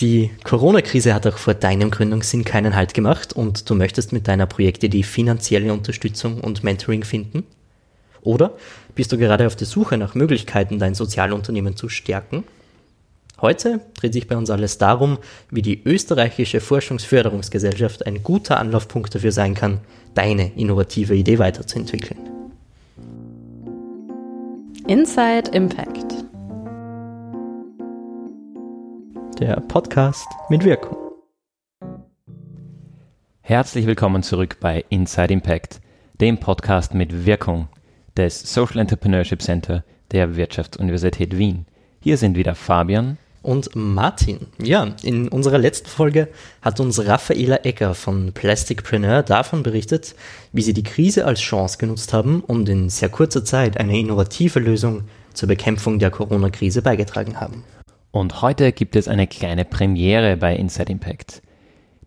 Die 0.00 0.30
Corona-Krise 0.44 1.12
hat 1.12 1.26
auch 1.26 1.38
vor 1.38 1.54
deinem 1.54 1.90
Gründungssinn 1.90 2.44
keinen 2.44 2.76
Halt 2.76 2.94
gemacht 2.94 3.32
und 3.32 3.68
du 3.68 3.74
möchtest 3.74 4.12
mit 4.12 4.28
deiner 4.28 4.46
Projektidee 4.46 5.02
finanzielle 5.02 5.72
Unterstützung 5.72 6.40
und 6.40 6.62
Mentoring 6.62 7.02
finden? 7.02 7.44
Oder 8.22 8.56
bist 8.94 9.10
du 9.10 9.18
gerade 9.18 9.46
auf 9.46 9.56
der 9.56 9.66
Suche 9.66 9.96
nach 9.96 10.14
Möglichkeiten, 10.14 10.78
dein 10.78 10.94
Sozialunternehmen 10.94 11.76
zu 11.76 11.88
stärken? 11.88 12.44
Heute 13.40 13.80
dreht 13.94 14.12
sich 14.12 14.28
bei 14.28 14.36
uns 14.36 14.50
alles 14.50 14.78
darum, 14.78 15.18
wie 15.50 15.62
die 15.62 15.82
österreichische 15.84 16.60
Forschungsförderungsgesellschaft 16.60 18.06
ein 18.06 18.22
guter 18.22 18.58
Anlaufpunkt 18.58 19.14
dafür 19.14 19.32
sein 19.32 19.54
kann, 19.54 19.80
deine 20.14 20.52
innovative 20.56 21.14
Idee 21.14 21.38
weiterzuentwickeln. 21.38 22.18
Inside 24.86 25.50
Impact. 25.52 26.27
Der 29.38 29.60
Podcast 29.60 30.26
mit 30.48 30.64
Wirkung. 30.64 30.96
Herzlich 33.40 33.86
willkommen 33.86 34.24
zurück 34.24 34.56
bei 34.58 34.84
Inside 34.88 35.32
Impact, 35.32 35.80
dem 36.20 36.38
Podcast 36.38 36.92
mit 36.92 37.24
Wirkung 37.24 37.68
des 38.16 38.52
Social 38.52 38.80
Entrepreneurship 38.80 39.40
Center 39.40 39.84
der 40.10 40.34
Wirtschaftsuniversität 40.34 41.38
Wien. 41.38 41.66
Hier 42.00 42.16
sind 42.16 42.36
wieder 42.36 42.56
Fabian 42.56 43.16
und 43.42 43.76
Martin. 43.76 44.48
Ja, 44.60 44.96
in 45.04 45.28
unserer 45.28 45.58
letzten 45.58 45.88
Folge 45.88 46.26
hat 46.60 46.80
uns 46.80 47.06
Raffaela 47.06 47.58
Ecker 47.58 47.94
von 47.94 48.32
Plasticpreneur 48.32 49.22
davon 49.22 49.62
berichtet, 49.62 50.16
wie 50.52 50.62
sie 50.62 50.74
die 50.74 50.82
Krise 50.82 51.26
als 51.26 51.38
Chance 51.38 51.78
genutzt 51.78 52.12
haben 52.12 52.40
und 52.40 52.68
in 52.68 52.88
sehr 52.88 53.08
kurzer 53.08 53.44
Zeit 53.44 53.78
eine 53.78 53.96
innovative 53.96 54.58
Lösung 54.58 55.04
zur 55.32 55.46
Bekämpfung 55.46 56.00
der 56.00 56.10
Corona-Krise 56.10 56.82
beigetragen 56.82 57.40
haben. 57.40 57.62
Und 58.10 58.40
heute 58.40 58.72
gibt 58.72 58.96
es 58.96 59.06
eine 59.06 59.26
kleine 59.26 59.64
Premiere 59.64 60.36
bei 60.36 60.56
Inside 60.56 60.90
Impact. 60.90 61.42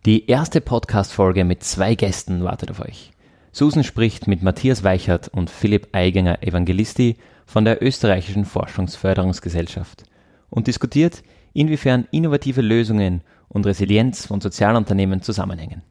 Die 0.04 0.26
erste 0.28 0.60
Podcast-Folge 0.60 1.44
mit 1.44 1.62
zwei 1.62 1.94
Gästen 1.94 2.42
wartet 2.42 2.72
auf 2.72 2.80
euch. 2.80 3.12
Susan 3.52 3.84
spricht 3.84 4.26
mit 4.26 4.42
Matthias 4.42 4.82
Weichert 4.82 5.28
und 5.28 5.48
Philipp 5.48 5.88
Eiginger 5.92 6.42
Evangelisti 6.42 7.16
von 7.46 7.64
der 7.64 7.82
österreichischen 7.82 8.44
Forschungsförderungsgesellschaft 8.44 10.04
und 10.50 10.66
diskutiert, 10.66 11.22
inwiefern 11.52 12.08
innovative 12.10 12.62
Lösungen 12.62 13.22
und 13.48 13.66
Resilienz 13.66 14.26
von 14.26 14.40
Sozialunternehmen 14.40 15.22
zusammenhängen. 15.22 15.82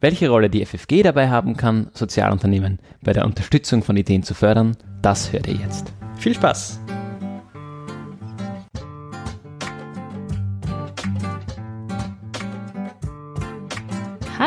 Welche 0.00 0.28
Rolle 0.28 0.50
die 0.50 0.64
FFG 0.64 1.02
dabei 1.02 1.30
haben 1.30 1.56
kann, 1.56 1.90
Sozialunternehmen 1.94 2.80
bei 3.02 3.12
der 3.12 3.24
Unterstützung 3.24 3.82
von 3.82 3.96
Ideen 3.96 4.22
zu 4.22 4.34
fördern, 4.34 4.76
das 5.00 5.32
hört 5.32 5.46
ihr 5.46 5.54
jetzt. 5.54 5.92
Viel 6.16 6.34
Spaß! 6.34 6.80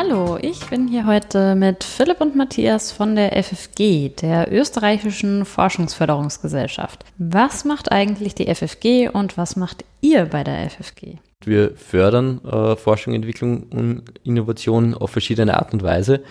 Hallo, 0.04 0.36
ich 0.40 0.68
bin 0.68 0.88
hier 0.88 1.06
heute 1.06 1.54
mit 1.54 1.84
Philipp 1.84 2.20
und 2.20 2.34
Matthias 2.34 2.90
von 2.90 3.14
der 3.14 3.40
FFG, 3.40 4.08
der 4.08 4.52
österreichischen 4.52 5.44
Forschungsförderungsgesellschaft. 5.44 7.04
Was 7.18 7.64
macht 7.64 7.92
eigentlich 7.92 8.34
die 8.34 8.52
FFG 8.52 9.10
und 9.10 9.38
was 9.38 9.54
macht 9.54 9.84
ihr 10.00 10.24
bei 10.24 10.42
der 10.42 10.68
FFG? 10.70 11.18
Wir 11.44 11.76
fördern 11.76 12.40
äh, 12.44 12.74
Forschung, 12.74 13.14
Entwicklung 13.14 13.62
und 13.70 14.02
Innovation 14.24 14.94
auf 14.94 15.10
verschiedene 15.10 15.56
Art 15.56 15.72
und 15.72 15.84
Weise. 15.84 16.24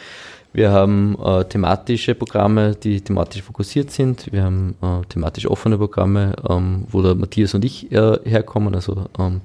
Wir 0.51 0.71
haben 0.71 1.17
äh, 1.23 1.45
thematische 1.45 2.13
Programme, 2.13 2.75
die 2.75 2.99
thematisch 2.99 3.41
fokussiert 3.41 3.89
sind. 3.89 4.33
Wir 4.33 4.43
haben 4.43 4.75
äh, 4.81 5.05
thematisch 5.07 5.47
offene 5.47 5.77
Programme, 5.77 6.35
ähm, 6.49 6.87
wo 6.89 7.01
der 7.01 7.15
Matthias 7.15 7.53
und 7.53 7.63
ich 7.63 7.89
äh, 7.89 8.19
herkommen, 8.25 8.75
also 8.75 9.05
ähm, 9.17 9.39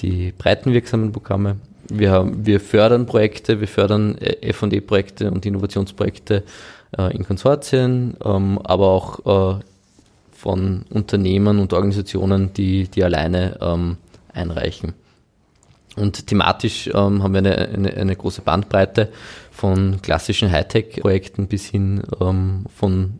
die 0.00 0.32
breitenwirksamen 0.36 1.12
Programme 1.12 1.58
wir, 1.88 2.30
wir 2.32 2.60
fördern 2.60 3.06
Projekte, 3.06 3.60
wir 3.60 3.68
fördern 3.68 4.16
äh, 4.18 4.52
FD-Projekte 4.52 5.30
und 5.30 5.46
Innovationsprojekte 5.46 6.44
äh, 6.96 7.16
in 7.16 7.24
Konsortien, 7.24 8.16
ähm, 8.24 8.58
aber 8.62 8.86
auch 8.88 9.58
äh, 9.58 9.62
von 10.32 10.84
Unternehmen 10.90 11.58
und 11.58 11.72
Organisationen, 11.72 12.52
die, 12.52 12.88
die 12.88 13.02
alleine 13.02 13.58
ähm, 13.60 13.96
einreichen. 14.32 14.94
Und 15.96 16.28
thematisch 16.28 16.88
ähm, 16.94 17.22
haben 17.22 17.32
wir 17.32 17.38
eine, 17.38 17.56
eine, 17.56 17.92
eine, 17.94 18.14
große 18.14 18.42
Bandbreite 18.42 19.08
von 19.50 20.00
klassischen 20.00 20.50
Hightech-Projekten 20.50 21.48
bis 21.48 21.66
hin 21.66 22.02
ähm, 22.20 22.66
von 22.72 23.18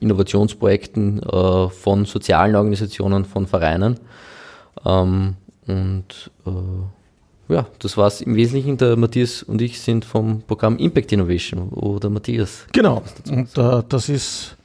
Innovationsprojekten, 0.00 1.22
äh, 1.22 1.68
von 1.68 2.06
sozialen 2.06 2.56
Organisationen, 2.56 3.26
von 3.26 3.46
Vereinen. 3.46 4.00
Ähm, 4.86 5.34
und 5.66 6.30
äh, 6.46 6.50
ja, 7.48 7.66
das 7.78 7.96
war 7.96 8.06
es 8.06 8.20
im 8.20 8.36
Wesentlichen. 8.36 8.76
Der 8.76 8.96
Matthias 8.96 9.42
und 9.42 9.60
ich 9.60 9.80
sind 9.80 10.04
vom 10.04 10.42
Programm 10.42 10.76
Impact 10.78 11.12
Innovation 11.12 11.68
oder 11.70 12.10
Matthias. 12.10 12.66
Genau, 12.72 13.02
und 13.30 13.56
äh, 13.58 13.82
das 13.88 14.08
ist 14.08 14.56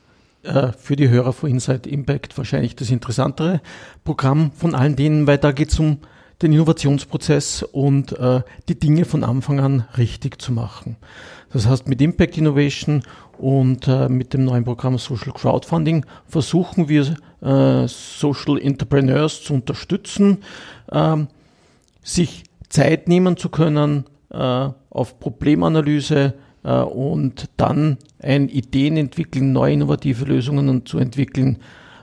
äh, 0.44 0.72
für 0.78 0.96
die 0.96 1.10
Hörer 1.10 1.34
von 1.34 1.50
Inside 1.50 1.90
Impact 1.90 2.38
wahrscheinlich 2.38 2.76
das 2.76 2.90
interessantere 2.90 3.62
Programm 4.04 4.52
von 4.52 4.76
allen 4.76 4.96
denen, 4.96 5.28
weil 5.28 5.38
da 5.38 5.52
geht 5.52 5.72
es 5.72 5.80
um 5.80 5.98
den 6.42 6.54
Innovationsprozess 6.54 7.64
und 7.64 8.18
äh, 8.18 8.42
die 8.70 8.80
Dinge 8.80 9.04
von 9.04 9.24
Anfang 9.24 9.60
an 9.60 9.86
richtig 9.98 10.42
zu 10.42 10.54
machen. 10.54 10.96
Das 11.52 11.68
heißt, 11.68 11.88
mit 11.88 12.02
Impact 12.02 12.38
Innovation 12.38 13.04
und 13.38 13.88
äh, 13.88 14.08
mit 14.08 14.34
dem 14.34 14.46
neuen 14.46 14.64
Programm 14.64 14.98
Social 14.98 15.34
Crowdfunding 15.34 16.06
versuchen 16.28 16.88
wir 16.88 17.16
äh, 17.42 17.88
Social 17.88 18.60
Entrepreneurs 18.60 19.44
zu 19.44 19.54
unterstützen, 19.54 20.40
ähm, 20.92 21.28
sich 22.04 22.44
Zeit 22.70 23.08
nehmen 23.08 23.38
zu 23.38 23.50
können 23.50 24.06
äh, 24.32 24.70
auf 24.90 25.20
Problemanalyse 25.20 26.34
äh, 26.64 26.72
und 26.72 27.50
dann 27.58 27.98
ein 28.22 28.50
Ideen 28.50 28.98
entwickeln, 28.98 29.52
neue 29.52 29.74
innovative 29.74 30.26
Lösungen 30.26 30.86
zu 30.86 31.00
entwickeln 31.00 31.58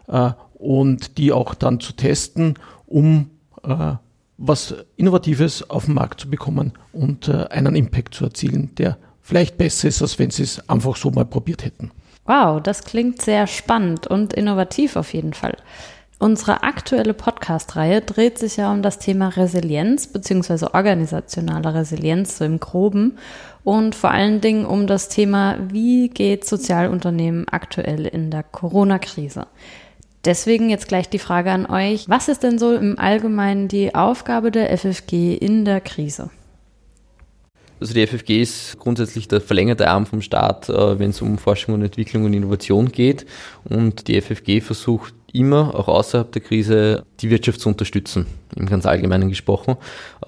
äh, 0.09 0.31
und 0.55 1.19
die 1.19 1.33
auch 1.33 1.55
dann 1.55 1.81
zu 1.81 1.93
testen, 1.93 2.55
um 2.87 3.31
äh, 3.63 3.95
was 4.39 4.75
Innovatives 4.97 5.69
auf 5.71 5.87
den 5.87 5.95
Markt 5.95 6.21
zu 6.21 6.31
bekommen 6.31 6.73
und 6.93 7.29
äh, 7.29 7.47
einen 7.51 7.77
Impact 7.77 8.15
zu 8.15 8.25
erzielen, 8.25 8.75
der 8.77 8.99
vielleicht 9.23 9.57
besser 9.57 9.89
ist, 9.89 10.03
als 10.03 10.19
wenn 10.19 10.31
sie 10.31 10.43
es 10.43 10.69
einfach 10.69 10.97
so 10.97 11.11
mal 11.11 11.25
probiert 11.25 11.65
hätten. 11.65 11.91
Wow, 12.27 12.61
das 12.61 12.85
klingt 12.85 13.23
sehr 13.23 13.47
spannend 13.47 14.07
und 14.07 14.33
innovativ 14.33 14.97
auf 14.97 15.15
jeden 15.15 15.33
Fall. 15.33 15.57
Unsere 16.19 16.63
aktuelle 16.63 17.13
Podcast-Reihe 17.13 18.01
dreht 18.01 18.39
sich 18.39 18.57
ja 18.57 18.73
um 18.73 18.81
das 18.81 18.99
Thema 18.99 19.29
Resilienz 19.29 20.07
bzw. 20.07 20.69
organisationale 20.73 21.75
Resilienz 21.75 22.39
so 22.39 22.47
im 22.47 22.59
groben 22.59 23.19
und 23.65 23.95
vor 23.95 24.13
allen 24.13 24.41
Dingen 24.41 24.65
um 24.65 24.87
das 24.87 25.11
Thema, 25.11 25.59
wie 25.69 26.09
geht 26.09 26.47
Sozialunternehmen 26.47 27.47
aktuell 27.51 28.07
in 28.07 28.31
der 28.31 28.45
Corona-Krise. 28.45 29.47
Deswegen 30.25 30.71
jetzt 30.71 30.89
gleich 30.89 31.11
die 31.11 31.19
Frage 31.19 31.51
an 31.51 31.67
euch, 31.67 32.09
was 32.09 32.29
ist 32.29 32.43
denn 32.43 32.59
so 32.59 32.75
im 32.75 32.99
Allgemeinen 32.99 33.69
die 33.69 33.95
Aufgabe 33.95 34.51
der 34.51 34.77
FFG 34.77 35.35
in 35.35 35.67
der 35.67 35.83
Krise? 35.83 36.31
Also 37.79 37.93
die 37.93 38.07
FFG 38.07 38.41
ist 38.41 38.79
grundsätzlich 38.79 39.29
der 39.29 39.43
verlängerte 39.43 39.89
Arm 39.89 40.07
vom 40.07 40.23
Staat, 40.23 40.71
äh, 40.71 40.99
wenn 40.99 41.11
es 41.11 41.21
um 41.21 41.37
Forschung 41.37 41.75
und 41.75 41.83
Entwicklung 41.83 42.25
und 42.25 42.33
Innovation 42.33 42.91
geht. 42.91 43.27
Und 43.65 44.09
die 44.09 44.21
FFG 44.21 44.63
versucht 44.63 45.15
immer, 45.39 45.75
auch 45.75 45.89
außerhalb 45.89 46.31
der 46.33 46.43
Krise, 46.43 47.05
die 47.21 47.31
Wirtschaft 47.31 47.61
zu 47.61 47.69
unterstützen, 47.69 48.27
im 48.57 48.67
ganz 48.67 48.87
Allgemeinen 48.87 49.29
gesprochen. 49.29 49.77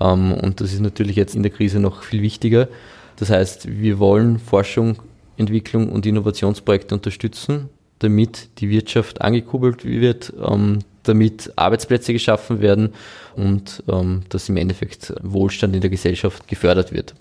Ähm, 0.00 0.32
und 0.32 0.60
das 0.60 0.72
ist 0.72 0.80
natürlich 0.80 1.16
jetzt 1.16 1.34
in 1.34 1.42
der 1.42 1.52
Krise 1.52 1.80
noch 1.80 2.02
viel 2.02 2.22
wichtiger. 2.22 2.68
Das 3.16 3.30
heißt, 3.30 3.68
wir 3.80 3.98
wollen 3.98 4.38
Forschung, 4.38 4.96
Entwicklung 5.36 5.90
und 5.90 6.06
Innovationsprojekte 6.06 6.94
unterstützen, 6.94 7.68
damit 7.98 8.48
die 8.58 8.70
Wirtschaft 8.70 9.20
angekurbelt 9.20 9.84
wird, 9.84 10.32
ähm, 10.40 10.80
damit 11.02 11.52
Arbeitsplätze 11.56 12.12
geschaffen 12.12 12.60
werden 12.60 12.94
und 13.34 13.82
ähm, 13.88 14.22
dass 14.28 14.48
im 14.48 14.56
Endeffekt 14.56 15.14
Wohlstand 15.22 15.74
in 15.74 15.80
der 15.80 15.90
Gesellschaft 15.90 16.46
gefördert 16.46 16.92
wird. 16.92 17.14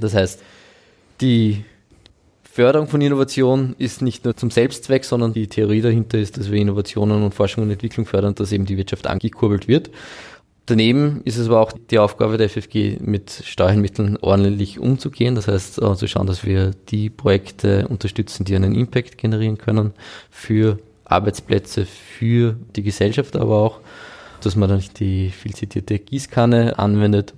Das 0.00 0.14
heißt, 0.14 0.42
die 1.20 1.64
Förderung 2.52 2.86
von 2.86 3.00
Innovation 3.00 3.74
ist 3.78 4.02
nicht 4.02 4.26
nur 4.26 4.36
zum 4.36 4.50
Selbstzweck, 4.50 5.06
sondern 5.06 5.32
die 5.32 5.46
Theorie 5.46 5.80
dahinter 5.80 6.18
ist, 6.18 6.36
dass 6.36 6.50
wir 6.50 6.60
Innovationen 6.60 7.22
und 7.22 7.32
Forschung 7.32 7.64
und 7.64 7.70
Entwicklung 7.70 8.04
fördern, 8.04 8.34
dass 8.34 8.52
eben 8.52 8.66
die 8.66 8.76
Wirtschaft 8.76 9.06
angekurbelt 9.06 9.68
wird. 9.68 9.90
Daneben 10.66 11.22
ist 11.24 11.38
es 11.38 11.46
aber 11.46 11.60
auch 11.62 11.72
die 11.72 11.98
Aufgabe 11.98 12.36
der 12.36 12.50
FFG, 12.50 12.98
mit 13.00 13.30
Steuermitteln 13.30 14.18
ordentlich 14.20 14.78
umzugehen. 14.78 15.34
Das 15.34 15.48
heißt, 15.48 15.80
äh, 15.80 15.94
zu 15.94 16.06
schauen, 16.06 16.26
dass 16.26 16.44
wir 16.44 16.72
die 16.90 17.08
Projekte 17.08 17.88
unterstützen, 17.88 18.44
die 18.44 18.54
einen 18.54 18.74
Impact 18.74 19.16
generieren 19.16 19.56
können 19.56 19.94
für 20.28 20.78
Arbeitsplätze, 21.06 21.86
für 21.86 22.56
die 22.76 22.82
Gesellschaft, 22.82 23.34
aber 23.34 23.56
auch, 23.56 23.80
dass 24.42 24.56
man 24.56 24.68
dann 24.68 24.76
nicht 24.76 25.00
die 25.00 25.30
viel 25.30 25.54
zitierte 25.54 25.98
Gießkanne 25.98 26.78
anwendet 26.78 27.32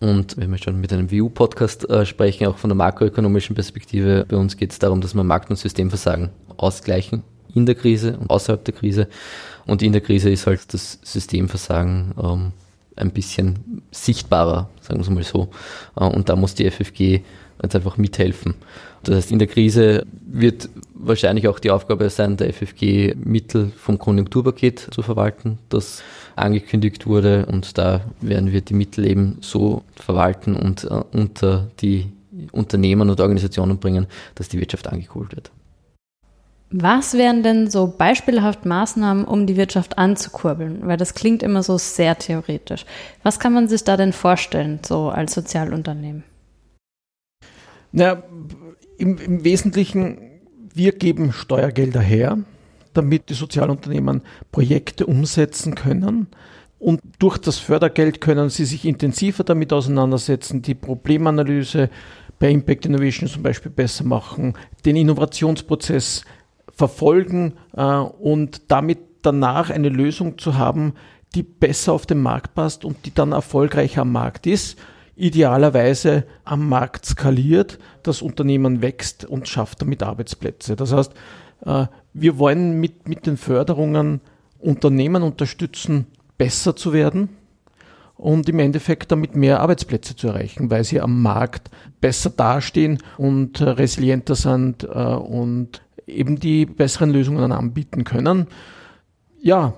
und 0.00 0.36
wenn 0.36 0.50
wir 0.50 0.58
schon 0.58 0.80
mit 0.80 0.92
einem 0.92 1.10
WU-Podcast 1.10 1.88
äh, 1.90 2.06
sprechen, 2.06 2.46
auch 2.46 2.58
von 2.58 2.70
der 2.70 2.76
makroökonomischen 2.76 3.54
Perspektive, 3.54 4.24
bei 4.28 4.36
uns 4.36 4.56
geht 4.56 4.70
es 4.72 4.78
darum, 4.78 5.00
dass 5.00 5.14
wir 5.14 5.24
Markt- 5.24 5.50
und 5.50 5.56
Systemversagen 5.56 6.30
ausgleichen 6.56 7.24
in 7.54 7.66
der 7.66 7.74
Krise 7.74 8.16
und 8.18 8.30
außerhalb 8.30 8.64
der 8.64 8.74
Krise. 8.74 9.08
Und 9.66 9.82
in 9.82 9.92
der 9.92 10.00
Krise 10.00 10.30
ist 10.30 10.46
halt 10.46 10.72
das 10.72 10.98
Systemversagen 11.02 12.14
ähm, 12.22 12.52
ein 12.94 13.10
bisschen 13.10 13.82
sichtbarer, 13.90 14.70
sagen 14.80 15.00
wir 15.00 15.02
es 15.02 15.10
mal 15.10 15.24
so. 15.24 15.48
Äh, 15.96 16.04
und 16.04 16.28
da 16.28 16.36
muss 16.36 16.54
die 16.54 16.70
FFG 16.70 17.22
jetzt 17.62 17.76
einfach 17.76 17.96
mithelfen. 17.96 18.54
Das 19.02 19.16
heißt, 19.16 19.32
in 19.32 19.38
der 19.38 19.48
Krise 19.48 20.04
wird 20.26 20.68
wahrscheinlich 20.94 21.48
auch 21.48 21.58
die 21.58 21.70
Aufgabe 21.70 22.10
sein, 22.10 22.36
der 22.36 22.52
FFG 22.52 23.14
Mittel 23.16 23.70
vom 23.76 23.98
Konjunkturpaket 23.98 24.88
zu 24.90 25.02
verwalten, 25.02 25.58
das 25.68 26.02
angekündigt 26.36 27.06
wurde. 27.06 27.46
Und 27.46 27.78
da 27.78 28.02
werden 28.20 28.52
wir 28.52 28.60
die 28.60 28.74
Mittel 28.74 29.06
eben 29.06 29.38
so 29.40 29.82
verwalten 29.96 30.56
und 30.56 30.84
uh, 30.84 31.04
unter 31.12 31.70
die 31.80 32.12
Unternehmen 32.52 33.10
und 33.10 33.20
Organisationen 33.20 33.78
bringen, 33.78 34.06
dass 34.34 34.48
die 34.48 34.60
Wirtschaft 34.60 34.88
angekurbelt 34.88 35.36
wird. 35.36 35.50
Was 36.70 37.14
wären 37.14 37.42
denn 37.42 37.70
so 37.70 37.94
beispielhaft 37.96 38.66
Maßnahmen, 38.66 39.24
um 39.24 39.46
die 39.46 39.56
Wirtschaft 39.56 39.96
anzukurbeln? 39.96 40.86
Weil 40.86 40.98
das 40.98 41.14
klingt 41.14 41.42
immer 41.42 41.62
so 41.62 41.78
sehr 41.78 42.18
theoretisch. 42.18 42.84
Was 43.22 43.40
kann 43.40 43.54
man 43.54 43.68
sich 43.68 43.84
da 43.84 43.96
denn 43.96 44.12
vorstellen, 44.12 44.80
so 44.84 45.08
als 45.08 45.32
Sozialunternehmen? 45.32 46.24
Naja, 47.92 48.22
im, 48.98 49.18
im 49.18 49.44
Wesentlichen, 49.44 50.18
wir 50.74 50.92
geben 50.92 51.32
Steuergelder 51.32 52.00
her, 52.00 52.38
damit 52.92 53.30
die 53.30 53.34
Sozialunternehmen 53.34 54.22
Projekte 54.52 55.06
umsetzen 55.06 55.74
können. 55.74 56.28
Und 56.78 57.00
durch 57.18 57.38
das 57.38 57.58
Fördergeld 57.58 58.20
können 58.20 58.50
sie 58.50 58.64
sich 58.64 58.84
intensiver 58.84 59.44
damit 59.44 59.72
auseinandersetzen, 59.72 60.62
die 60.62 60.74
Problemanalyse 60.74 61.90
bei 62.38 62.50
Impact 62.50 62.86
Innovation 62.86 63.28
zum 63.28 63.42
Beispiel 63.42 63.72
besser 63.72 64.04
machen, 64.04 64.54
den 64.84 64.94
Innovationsprozess 64.96 66.24
verfolgen 66.72 67.54
äh, 67.76 67.82
und 67.82 68.70
damit 68.70 68.98
danach 69.22 69.70
eine 69.70 69.88
Lösung 69.88 70.38
zu 70.38 70.56
haben, 70.56 70.94
die 71.34 71.42
besser 71.42 71.92
auf 71.92 72.06
den 72.06 72.22
Markt 72.22 72.54
passt 72.54 72.84
und 72.84 73.04
die 73.04 73.12
dann 73.12 73.32
erfolgreicher 73.32 74.02
am 74.02 74.12
Markt 74.12 74.46
ist 74.46 74.78
idealerweise 75.18 76.24
am 76.44 76.68
Markt 76.68 77.04
skaliert, 77.04 77.78
das 78.02 78.22
Unternehmen 78.22 78.82
wächst 78.82 79.24
und 79.24 79.48
schafft 79.48 79.82
damit 79.82 80.02
Arbeitsplätze. 80.02 80.76
Das 80.76 80.92
heißt, 80.92 81.12
äh, 81.66 81.86
wir 82.14 82.38
wollen 82.38 82.80
mit, 82.80 83.08
mit 83.08 83.26
den 83.26 83.36
Förderungen 83.36 84.20
Unternehmen 84.58 85.22
unterstützen, 85.22 86.06
besser 86.36 86.76
zu 86.76 86.92
werden 86.92 87.30
und 88.16 88.48
im 88.48 88.60
Endeffekt 88.60 89.10
damit 89.10 89.34
mehr 89.34 89.60
Arbeitsplätze 89.60 90.14
zu 90.14 90.28
erreichen, 90.28 90.70
weil 90.70 90.84
sie 90.84 91.00
am 91.00 91.20
Markt 91.20 91.70
besser 92.00 92.30
dastehen 92.30 92.98
und 93.16 93.60
äh, 93.60 93.70
resilienter 93.70 94.36
sind 94.36 94.84
äh, 94.84 94.86
und 94.86 95.82
eben 96.06 96.38
die 96.38 96.64
besseren 96.64 97.10
Lösungen 97.10 97.52
anbieten 97.52 98.04
können. 98.04 98.46
Ja, 99.40 99.74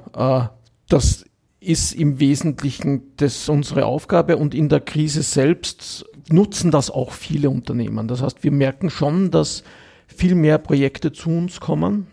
das 0.89 1.25
ist 1.61 1.93
im 1.93 2.21
Wesentlichen 2.21 3.03
das 3.17 3.49
unsere 3.49 3.85
Aufgabe 3.85 4.39
und 4.39 4.55
in 4.55 4.69
der 4.69 4.81
Krise 4.81 5.23
selbst 5.23 6.07
nutzen 6.31 6.71
das 6.71 6.91
auch 6.91 7.13
viele 7.13 7.51
Unternehmen. 7.51 8.09
Das 8.09 8.23
heißt, 8.23 8.43
wir 8.43 8.51
merken 8.51 8.89
schon, 8.89 9.31
dass 9.31 9.63
viel 10.07 10.35
mehr 10.35 10.59
Projekte 10.59 11.13
zu 11.13 11.31
uns 11.31 11.61
kommen 11.61 12.07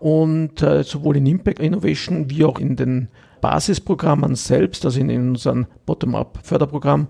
und 0.00 0.62
äh, 0.62 0.82
sowohl 0.82 1.16
in 1.16 1.26
Impact 1.26 1.60
Innovation 1.60 2.28
wie 2.28 2.44
auch 2.44 2.58
in 2.58 2.76
den 2.76 3.08
Basisprogrammen 3.40 4.34
selbst, 4.34 4.84
also 4.84 5.00
in, 5.00 5.10
in 5.10 5.28
unserem 5.30 5.66
Bottom-up-Förderprogramm. 5.86 7.08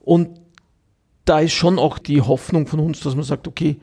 Und 0.00 0.40
da 1.24 1.40
ist 1.40 1.52
schon 1.52 1.78
auch 1.78 1.98
die 1.98 2.20
Hoffnung 2.20 2.66
von 2.66 2.80
uns, 2.80 3.00
dass 3.00 3.14
man 3.14 3.24
sagt, 3.24 3.48
okay, 3.48 3.78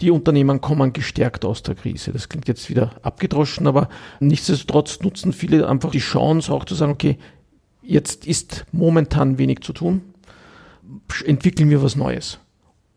die 0.00 0.10
Unternehmen 0.10 0.60
kommen 0.60 0.92
gestärkt 0.92 1.44
aus 1.44 1.62
der 1.62 1.74
Krise. 1.74 2.12
Das 2.12 2.28
klingt 2.28 2.48
jetzt 2.48 2.68
wieder 2.68 2.92
abgedroschen, 3.02 3.66
aber 3.66 3.88
nichtsdestotrotz 4.20 5.00
nutzen 5.00 5.32
viele 5.32 5.68
einfach 5.68 5.90
die 5.90 5.98
Chance 5.98 6.52
auch 6.52 6.64
zu 6.64 6.74
sagen, 6.74 6.92
okay, 6.92 7.18
jetzt 7.82 8.26
ist 8.26 8.66
momentan 8.72 9.38
wenig 9.38 9.60
zu 9.60 9.72
tun, 9.72 10.02
entwickeln 11.24 11.70
wir 11.70 11.82
was 11.82 11.96
Neues. 11.96 12.38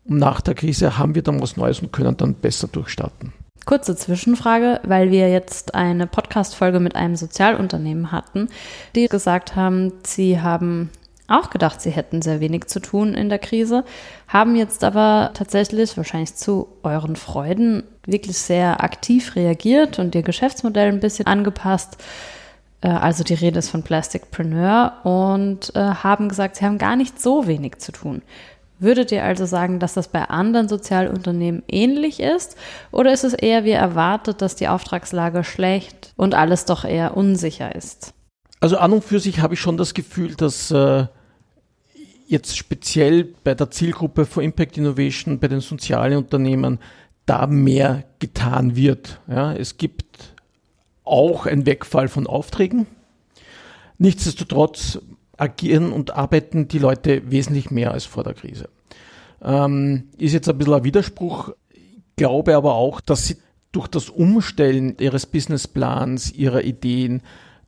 Und 0.04 0.18
nach 0.18 0.40
der 0.40 0.54
Krise 0.54 0.98
haben 0.98 1.14
wir 1.14 1.22
dann 1.22 1.40
was 1.40 1.56
Neues 1.56 1.80
und 1.80 1.92
können 1.92 2.16
dann 2.16 2.34
besser 2.34 2.68
durchstarten. 2.68 3.32
Kurze 3.66 3.94
Zwischenfrage, 3.94 4.80
weil 4.84 5.10
wir 5.10 5.30
jetzt 5.30 5.74
eine 5.74 6.06
Podcast-Folge 6.06 6.80
mit 6.80 6.96
einem 6.96 7.14
Sozialunternehmen 7.16 8.10
hatten, 8.10 8.48
die 8.94 9.06
gesagt 9.06 9.54
haben, 9.54 9.92
sie 10.04 10.40
haben 10.40 10.90
auch 11.30 11.50
gedacht, 11.50 11.80
sie 11.80 11.90
hätten 11.90 12.22
sehr 12.22 12.40
wenig 12.40 12.66
zu 12.66 12.80
tun 12.80 13.14
in 13.14 13.28
der 13.28 13.38
Krise, 13.38 13.84
haben 14.28 14.56
jetzt 14.56 14.84
aber 14.84 15.30
tatsächlich, 15.34 15.96
wahrscheinlich 15.96 16.34
zu 16.34 16.68
euren 16.82 17.16
Freuden, 17.16 17.84
wirklich 18.06 18.38
sehr 18.38 18.82
aktiv 18.82 19.36
reagiert 19.36 19.98
und 19.98 20.14
ihr 20.14 20.22
Geschäftsmodell 20.22 20.88
ein 20.88 21.00
bisschen 21.00 21.26
angepasst. 21.26 21.98
Äh, 22.80 22.88
also 22.88 23.24
die 23.24 23.34
Rede 23.34 23.58
ist 23.58 23.70
von 23.70 23.82
Plasticpreneur 23.82 24.92
und 25.04 25.74
äh, 25.74 25.80
haben 25.80 26.28
gesagt, 26.28 26.56
sie 26.56 26.64
haben 26.64 26.78
gar 26.78 26.96
nicht 26.96 27.20
so 27.20 27.46
wenig 27.46 27.78
zu 27.78 27.92
tun. 27.92 28.22
Würdet 28.80 29.12
ihr 29.12 29.22
also 29.22 29.44
sagen, 29.44 29.78
dass 29.78 29.92
das 29.92 30.08
bei 30.08 30.24
anderen 30.24 30.66
Sozialunternehmen 30.66 31.62
ähnlich 31.68 32.18
ist? 32.18 32.56
Oder 32.90 33.12
ist 33.12 33.24
es 33.24 33.34
eher 33.34 33.64
wie 33.64 33.72
erwartet, 33.72 34.40
dass 34.40 34.56
die 34.56 34.68
Auftragslage 34.68 35.44
schlecht 35.44 36.14
und 36.16 36.34
alles 36.34 36.64
doch 36.64 36.86
eher 36.86 37.14
unsicher 37.14 37.74
ist? 37.74 38.14
Also 38.58 38.78
an 38.78 38.92
und 38.92 39.04
für 39.04 39.20
sich 39.20 39.40
habe 39.40 39.52
ich 39.52 39.60
schon 39.60 39.76
das 39.76 39.92
Gefühl, 39.92 40.34
dass 40.34 40.70
äh, 40.70 41.06
jetzt 42.30 42.56
speziell 42.56 43.24
bei 43.44 43.54
der 43.54 43.70
Zielgruppe 43.70 44.24
for 44.24 44.42
Impact 44.42 44.78
Innovation, 44.78 45.40
bei 45.40 45.48
den 45.48 45.60
sozialen 45.60 46.18
Unternehmen, 46.18 46.78
da 47.26 47.46
mehr 47.46 48.04
getan 48.20 48.76
wird. 48.76 49.20
Ja, 49.28 49.52
es 49.52 49.78
gibt 49.78 50.34
auch 51.04 51.46
einen 51.46 51.66
Wegfall 51.66 52.08
von 52.08 52.26
Aufträgen. 52.26 52.86
Nichtsdestotrotz 53.98 55.00
agieren 55.36 55.90
und 55.90 56.12
arbeiten 56.12 56.68
die 56.68 56.78
Leute 56.78 57.30
wesentlich 57.30 57.70
mehr 57.70 57.90
als 57.90 58.04
vor 58.04 58.22
der 58.22 58.34
Krise. 58.34 58.68
Ähm, 59.42 60.08
ist 60.16 60.32
jetzt 60.32 60.48
ein 60.48 60.56
bisschen 60.56 60.74
ein 60.74 60.84
Widerspruch. 60.84 61.50
Ich 61.70 62.02
glaube 62.16 62.54
aber 62.54 62.74
auch, 62.74 63.00
dass 63.00 63.26
sie 63.26 63.38
durch 63.72 63.88
das 63.88 64.08
Umstellen 64.08 64.96
ihres 65.00 65.26
Businessplans, 65.26 66.32
ihrer 66.32 66.62
Ideen 66.62 67.22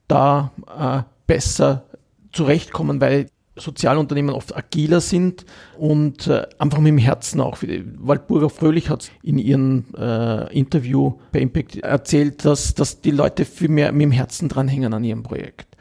da 0.06 0.52
äh, 0.78 1.02
besser 1.26 1.86
zurechtkommen, 2.32 3.00
weil 3.00 3.26
Sozialunternehmen 3.62 4.34
oft 4.34 4.56
agiler 4.56 5.00
sind 5.00 5.44
und 5.78 6.26
äh, 6.26 6.46
einfach 6.58 6.78
mit 6.78 6.88
dem 6.88 6.98
Herzen 6.98 7.40
auch. 7.40 7.58
Waldburger 7.96 8.50
Fröhlich 8.50 8.90
hat 8.90 9.10
in 9.22 9.38
ihrem 9.38 9.84
äh, 9.96 10.52
Interview 10.56 11.14
bei 11.32 11.40
Impact 11.40 11.76
erzählt, 11.76 12.44
dass, 12.44 12.74
dass 12.74 13.00
die 13.00 13.10
Leute 13.10 13.44
viel 13.44 13.68
mehr 13.68 13.92
mit 13.92 14.02
dem 14.02 14.12
Herzen 14.12 14.48
dranhängen 14.48 14.92
an 14.92 15.04
ihrem 15.04 15.22
Projekt. 15.22 15.72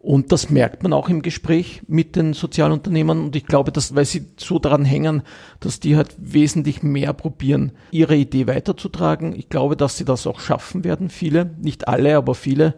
Und 0.00 0.30
das 0.30 0.48
merkt 0.48 0.82
man 0.82 0.92
auch 0.92 1.08
im 1.08 1.22
Gespräch 1.22 1.82
mit 1.88 2.14
den 2.14 2.32
Sozialunternehmen. 2.32 3.24
Und 3.24 3.36
ich 3.36 3.46
glaube, 3.46 3.72
dass, 3.72 3.94
weil 3.94 4.04
sie 4.04 4.26
so 4.36 4.58
daran 4.58 4.84
hängen, 4.84 5.22
dass 5.60 5.80
die 5.80 5.96
halt 5.96 6.14
wesentlich 6.18 6.82
mehr 6.82 7.12
probieren, 7.12 7.72
ihre 7.90 8.14
Idee 8.14 8.46
weiterzutragen. 8.46 9.34
Ich 9.34 9.48
glaube, 9.48 9.76
dass 9.76 9.96
sie 9.96 10.04
das 10.04 10.26
auch 10.26 10.38
schaffen 10.38 10.84
werden, 10.84 11.10
viele. 11.10 11.56
Nicht 11.60 11.88
alle, 11.88 12.16
aber 12.16 12.34
viele. 12.34 12.74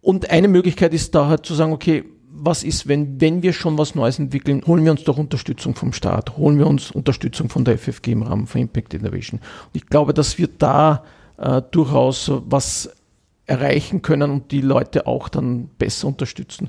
Und 0.00 0.30
eine 0.30 0.48
Möglichkeit 0.48 0.92
ist 0.92 1.14
da 1.14 1.28
halt 1.28 1.46
zu 1.46 1.54
sagen, 1.54 1.72
okay, 1.72 2.04
was 2.40 2.62
ist, 2.62 2.88
wenn, 2.88 3.20
wenn 3.20 3.42
wir 3.42 3.52
schon 3.52 3.78
was 3.78 3.94
Neues 3.94 4.18
entwickeln, 4.18 4.62
holen 4.66 4.84
wir 4.84 4.92
uns 4.92 5.04
doch 5.04 5.18
Unterstützung 5.18 5.74
vom 5.74 5.92
Staat, 5.92 6.36
holen 6.36 6.58
wir 6.58 6.66
uns 6.66 6.90
Unterstützung 6.90 7.48
von 7.48 7.64
der 7.64 7.78
FFG 7.78 8.12
im 8.12 8.22
Rahmen 8.22 8.46
von 8.46 8.60
Impact 8.60 8.94
Innovation. 8.94 9.40
Und 9.40 9.76
ich 9.76 9.86
glaube, 9.86 10.14
dass 10.14 10.38
wir 10.38 10.48
da 10.48 11.04
äh, 11.36 11.62
durchaus 11.70 12.30
was 12.46 12.90
erreichen 13.46 14.02
können 14.02 14.30
und 14.30 14.52
die 14.52 14.60
Leute 14.60 15.06
auch 15.06 15.28
dann 15.28 15.68
besser 15.78 16.08
unterstützen, 16.08 16.68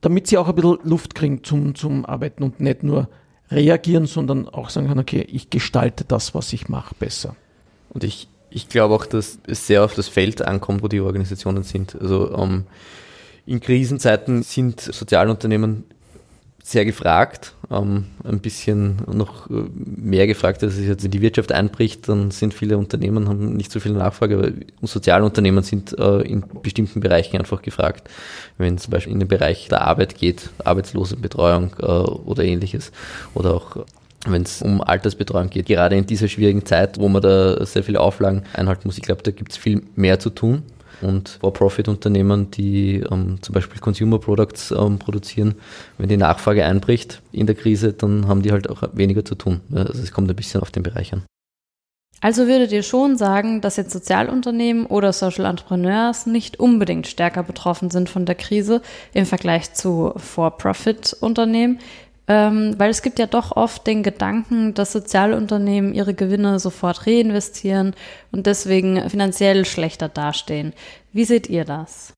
damit 0.00 0.26
sie 0.26 0.38
auch 0.38 0.48
ein 0.48 0.54
bisschen 0.54 0.78
Luft 0.84 1.14
kriegen 1.14 1.44
zum, 1.44 1.74
zum 1.74 2.06
Arbeiten 2.06 2.42
und 2.42 2.60
nicht 2.60 2.82
nur 2.82 3.08
reagieren, 3.50 4.06
sondern 4.06 4.48
auch 4.48 4.70
sagen 4.70 4.88
können, 4.88 5.00
okay, 5.00 5.26
ich 5.28 5.50
gestalte 5.50 6.04
das, 6.04 6.34
was 6.34 6.52
ich 6.52 6.68
mache, 6.68 6.94
besser. 6.98 7.36
Und 7.90 8.04
ich, 8.04 8.28
ich 8.50 8.68
glaube 8.68 8.94
auch, 8.94 9.06
dass 9.06 9.38
es 9.46 9.66
sehr 9.66 9.84
auf 9.84 9.94
das 9.94 10.08
Feld 10.08 10.42
ankommt, 10.42 10.82
wo 10.82 10.88
die 10.88 11.00
Organisationen 11.00 11.62
sind. 11.62 11.96
Also 12.00 12.34
ähm, 12.34 12.64
in 13.48 13.60
Krisenzeiten 13.60 14.42
sind 14.42 14.80
Sozialunternehmen 14.80 15.84
sehr 16.62 16.84
gefragt, 16.84 17.54
ähm, 17.70 18.04
ein 18.24 18.40
bisschen 18.40 18.96
noch 19.10 19.48
äh, 19.48 19.64
mehr 19.74 20.26
gefragt, 20.26 20.62
als 20.62 20.76
es 20.76 20.86
jetzt 20.86 21.02
in 21.02 21.10
die 21.10 21.22
Wirtschaft 21.22 21.50
einbricht, 21.50 22.06
dann 22.10 22.30
sind 22.30 22.52
viele 22.52 22.76
Unternehmen, 22.76 23.26
haben 23.26 23.56
nicht 23.56 23.72
so 23.72 23.80
viel 23.80 23.92
Nachfrage, 23.92 24.36
aber 24.36 24.50
Sozialunternehmen 24.82 25.62
sind 25.62 25.98
äh, 25.98 26.20
in 26.20 26.44
bestimmten 26.62 27.00
Bereichen 27.00 27.38
einfach 27.38 27.62
gefragt. 27.62 28.10
Wenn 28.58 28.74
es 28.74 28.82
zum 28.82 28.90
Beispiel 28.90 29.14
in 29.14 29.20
den 29.20 29.28
Bereich 29.28 29.68
der 29.68 29.80
Arbeit 29.80 30.16
geht, 30.16 30.50
Arbeitslosenbetreuung 30.62 31.74
äh, 31.80 31.84
oder 31.84 32.44
ähnliches, 32.44 32.92
oder 33.32 33.54
auch 33.54 33.86
wenn 34.26 34.42
es 34.42 34.60
um 34.60 34.82
Altersbetreuung 34.82 35.48
geht, 35.48 35.66
gerade 35.66 35.96
in 35.96 36.04
dieser 36.04 36.28
schwierigen 36.28 36.66
Zeit, 36.66 36.98
wo 36.98 37.08
man 37.08 37.22
da 37.22 37.64
sehr 37.64 37.82
viele 37.82 38.00
Auflagen 38.00 38.42
einhalten 38.52 38.88
muss, 38.88 38.98
ich 38.98 39.04
glaube, 39.04 39.22
da 39.22 39.30
gibt 39.30 39.52
es 39.52 39.56
viel 39.56 39.84
mehr 39.96 40.18
zu 40.18 40.28
tun 40.28 40.64
und 41.00 41.38
For-Profit-Unternehmen, 41.40 42.50
die 42.50 43.04
ähm, 43.10 43.38
zum 43.42 43.52
Beispiel 43.54 43.80
Consumer 43.80 44.18
Products 44.18 44.70
ähm, 44.70 44.98
produzieren, 44.98 45.54
wenn 45.98 46.08
die 46.08 46.16
Nachfrage 46.16 46.64
einbricht 46.64 47.22
in 47.32 47.46
der 47.46 47.54
Krise, 47.54 47.92
dann 47.92 48.28
haben 48.28 48.42
die 48.42 48.52
halt 48.52 48.68
auch 48.70 48.82
weniger 48.92 49.24
zu 49.24 49.34
tun. 49.34 49.60
Also 49.72 50.02
es 50.02 50.12
kommt 50.12 50.30
ein 50.30 50.36
bisschen 50.36 50.60
auf 50.60 50.70
den 50.70 50.82
Bereich 50.82 51.12
an. 51.12 51.24
Also 52.20 52.48
würdet 52.48 52.72
ihr 52.72 52.82
schon 52.82 53.16
sagen, 53.16 53.60
dass 53.60 53.76
jetzt 53.76 53.92
Sozialunternehmen 53.92 54.86
oder 54.86 55.12
Social 55.12 55.44
Entrepreneurs 55.44 56.26
nicht 56.26 56.58
unbedingt 56.58 57.06
stärker 57.06 57.44
betroffen 57.44 57.90
sind 57.90 58.08
von 58.08 58.26
der 58.26 58.34
Krise 58.34 58.82
im 59.14 59.24
Vergleich 59.24 59.72
zu 59.72 60.12
For-Profit-Unternehmen, 60.16 61.78
ähm, 62.28 62.74
weil 62.76 62.90
es 62.90 63.02
gibt 63.02 63.18
ja 63.18 63.26
doch 63.26 63.56
oft 63.56 63.86
den 63.86 64.02
Gedanken, 64.02 64.74
dass 64.74 64.92
Sozialunternehmen 64.92 65.94
ihre 65.94 66.14
Gewinne 66.14 66.58
sofort 66.58 67.06
reinvestieren 67.06 67.94
und 68.30 68.46
deswegen 68.46 69.08
finanziell 69.08 69.64
schlechter 69.64 70.08
dastehen. 70.08 70.74
Wie 71.12 71.24
seht 71.24 71.48
ihr 71.48 71.64
das? 71.64 72.12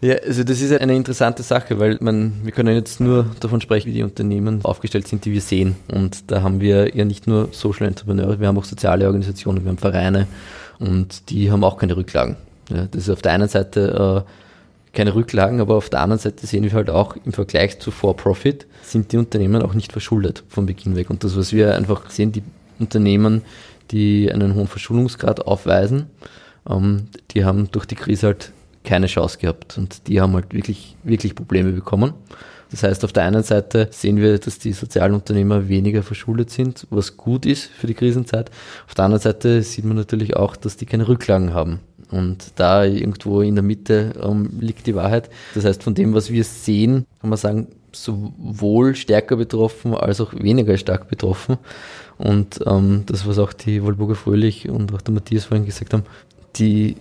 Ja, 0.00 0.14
also 0.24 0.44
das 0.44 0.60
ist 0.60 0.72
eine 0.72 0.94
interessante 0.94 1.42
Sache, 1.42 1.80
weil 1.80 1.98
man, 2.00 2.32
wir 2.44 2.52
können 2.52 2.72
jetzt 2.74 3.00
nur 3.00 3.26
davon 3.40 3.60
sprechen, 3.60 3.88
wie 3.88 3.94
die 3.94 4.04
Unternehmen 4.04 4.64
aufgestellt 4.64 5.08
sind, 5.08 5.24
die 5.24 5.32
wir 5.32 5.40
sehen. 5.40 5.74
Und 5.88 6.30
da 6.30 6.42
haben 6.42 6.60
wir 6.60 6.94
ja 6.94 7.04
nicht 7.04 7.26
nur 7.26 7.48
Social 7.50 7.88
Entrepreneure, 7.88 8.38
wir 8.38 8.46
haben 8.46 8.58
auch 8.58 8.64
soziale 8.64 9.06
Organisationen, 9.06 9.64
wir 9.64 9.70
haben 9.70 9.78
Vereine 9.78 10.28
und 10.78 11.30
die 11.30 11.50
haben 11.50 11.64
auch 11.64 11.78
keine 11.78 11.96
Rücklagen. 11.96 12.36
Ja, 12.70 12.86
das 12.88 13.04
ist 13.04 13.10
auf 13.10 13.22
der 13.22 13.32
einen 13.32 13.48
Seite 13.48 14.24
äh, 14.24 14.30
keine 14.92 15.14
Rücklagen, 15.14 15.60
aber 15.60 15.76
auf 15.76 15.90
der 15.90 16.00
anderen 16.00 16.20
Seite 16.20 16.46
sehen 16.46 16.64
wir 16.64 16.72
halt 16.72 16.90
auch 16.90 17.16
im 17.24 17.32
Vergleich 17.32 17.78
zu 17.78 17.90
For-Profit 17.90 18.66
sind 18.82 19.12
die 19.12 19.18
Unternehmen 19.18 19.62
auch 19.62 19.74
nicht 19.74 19.92
verschuldet 19.92 20.44
von 20.48 20.66
Beginn 20.66 20.96
weg. 20.96 21.10
Und 21.10 21.24
das, 21.24 21.36
was 21.36 21.52
wir 21.52 21.74
einfach 21.74 22.10
sehen, 22.10 22.32
die 22.32 22.42
Unternehmen, 22.78 23.42
die 23.90 24.32
einen 24.32 24.54
hohen 24.54 24.66
Verschuldungsgrad 24.66 25.46
aufweisen, 25.46 26.06
ähm, 26.68 27.08
die 27.30 27.44
haben 27.44 27.70
durch 27.70 27.86
die 27.86 27.96
Krise 27.96 28.28
halt 28.28 28.52
keine 28.84 29.06
Chance 29.06 29.38
gehabt 29.38 29.76
und 29.76 30.08
die 30.08 30.20
haben 30.20 30.32
halt 30.34 30.54
wirklich, 30.54 30.96
wirklich 31.04 31.34
Probleme 31.34 31.72
bekommen. 31.72 32.14
Das 32.70 32.82
heißt, 32.82 33.04
auf 33.04 33.12
der 33.12 33.24
einen 33.24 33.42
Seite 33.42 33.88
sehen 33.90 34.18
wir, 34.18 34.38
dass 34.38 34.58
die 34.58 34.72
Sozialunternehmer 34.72 35.68
weniger 35.68 36.02
verschuldet 36.02 36.50
sind, 36.50 36.86
was 36.90 37.16
gut 37.16 37.46
ist 37.46 37.64
für 37.64 37.86
die 37.86 37.94
Krisenzeit. 37.94 38.50
Auf 38.86 38.94
der 38.94 39.06
anderen 39.06 39.22
Seite 39.22 39.62
sieht 39.62 39.84
man 39.84 39.96
natürlich 39.96 40.36
auch, 40.36 40.54
dass 40.56 40.76
die 40.76 40.86
keine 40.86 41.08
Rücklagen 41.08 41.54
haben. 41.54 41.80
Und 42.10 42.52
da 42.56 42.84
irgendwo 42.84 43.42
in 43.42 43.54
der 43.54 43.64
Mitte 43.64 44.12
ähm, 44.22 44.50
liegt 44.60 44.86
die 44.86 44.94
Wahrheit. 44.94 45.28
Das 45.54 45.64
heißt, 45.64 45.82
von 45.82 45.94
dem, 45.94 46.14
was 46.14 46.30
wir 46.30 46.44
sehen, 46.44 47.06
kann 47.20 47.30
man 47.30 47.38
sagen, 47.38 47.68
sowohl 47.92 48.94
stärker 48.94 49.36
betroffen 49.36 49.94
als 49.94 50.20
auch 50.20 50.32
weniger 50.34 50.76
stark 50.76 51.08
betroffen. 51.08 51.58
Und 52.16 52.60
ähm, 52.66 53.04
das, 53.06 53.26
was 53.26 53.38
auch 53.38 53.52
die 53.52 53.82
Wolburger 53.82 54.14
Fröhlich 54.14 54.68
und 54.68 54.92
auch 54.94 55.02
der 55.02 55.14
Matthias 55.14 55.44
vorhin 55.44 55.66
gesagt 55.66 55.92
haben, 55.92 56.04
die 56.56 56.96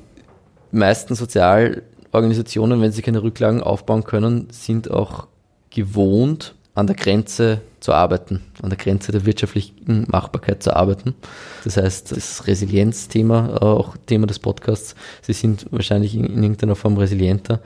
meisten 0.72 1.16
Sozialorganisationen, 1.16 2.82
wenn 2.82 2.92
sie 2.92 3.02
keine 3.02 3.24
Rücklagen 3.24 3.62
aufbauen 3.64 4.04
können, 4.04 4.48
sind 4.52 4.92
auch 4.92 5.28
gewohnt, 5.70 6.56
an 6.78 6.86
der 6.86 6.96
Grenze 6.96 7.62
zu 7.80 7.92
arbeiten, 7.92 8.44
an 8.62 8.70
der 8.70 8.78
Grenze 8.78 9.12
der 9.12 9.26
wirtschaftlichen 9.26 10.06
Machbarkeit 10.10 10.62
zu 10.62 10.76
arbeiten. 10.76 11.16
Das 11.64 11.76
heißt, 11.76 12.16
das 12.16 12.46
Resilienzthema, 12.46 13.58
auch 13.58 13.98
Thema 14.06 14.28
des 14.28 14.38
Podcasts, 14.38 14.96
sie 15.24 15.34
sind 15.34 15.66
wahrscheinlich 15.72 16.14
in, 16.14 16.26
in 16.26 16.44
irgendeiner 16.44 16.76
Form 16.76 16.96
resilienter. 16.98 17.62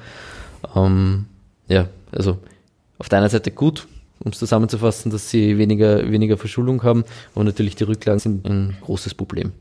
Ähm, 0.73 1.25
ja, 1.67 1.89
also 2.13 2.37
auf 2.99 3.09
der 3.09 3.19
einen 3.19 3.29
Seite 3.29 3.51
gut, 3.51 3.85
um 4.23 4.31
es 4.31 4.39
zusammenzufassen, 4.39 5.11
dass 5.11 5.29
sie 5.29 5.57
weniger, 5.57 6.09
weniger 6.09 6.37
Verschuldung 6.37 6.81
haben, 6.83 7.03
aber 7.35 7.43
natürlich 7.43 7.75
die 7.75 7.83
Rücklagen 7.83 8.19
sind 8.19 8.47
ein 8.47 8.77
großes 8.79 9.13
Problem. 9.13 9.51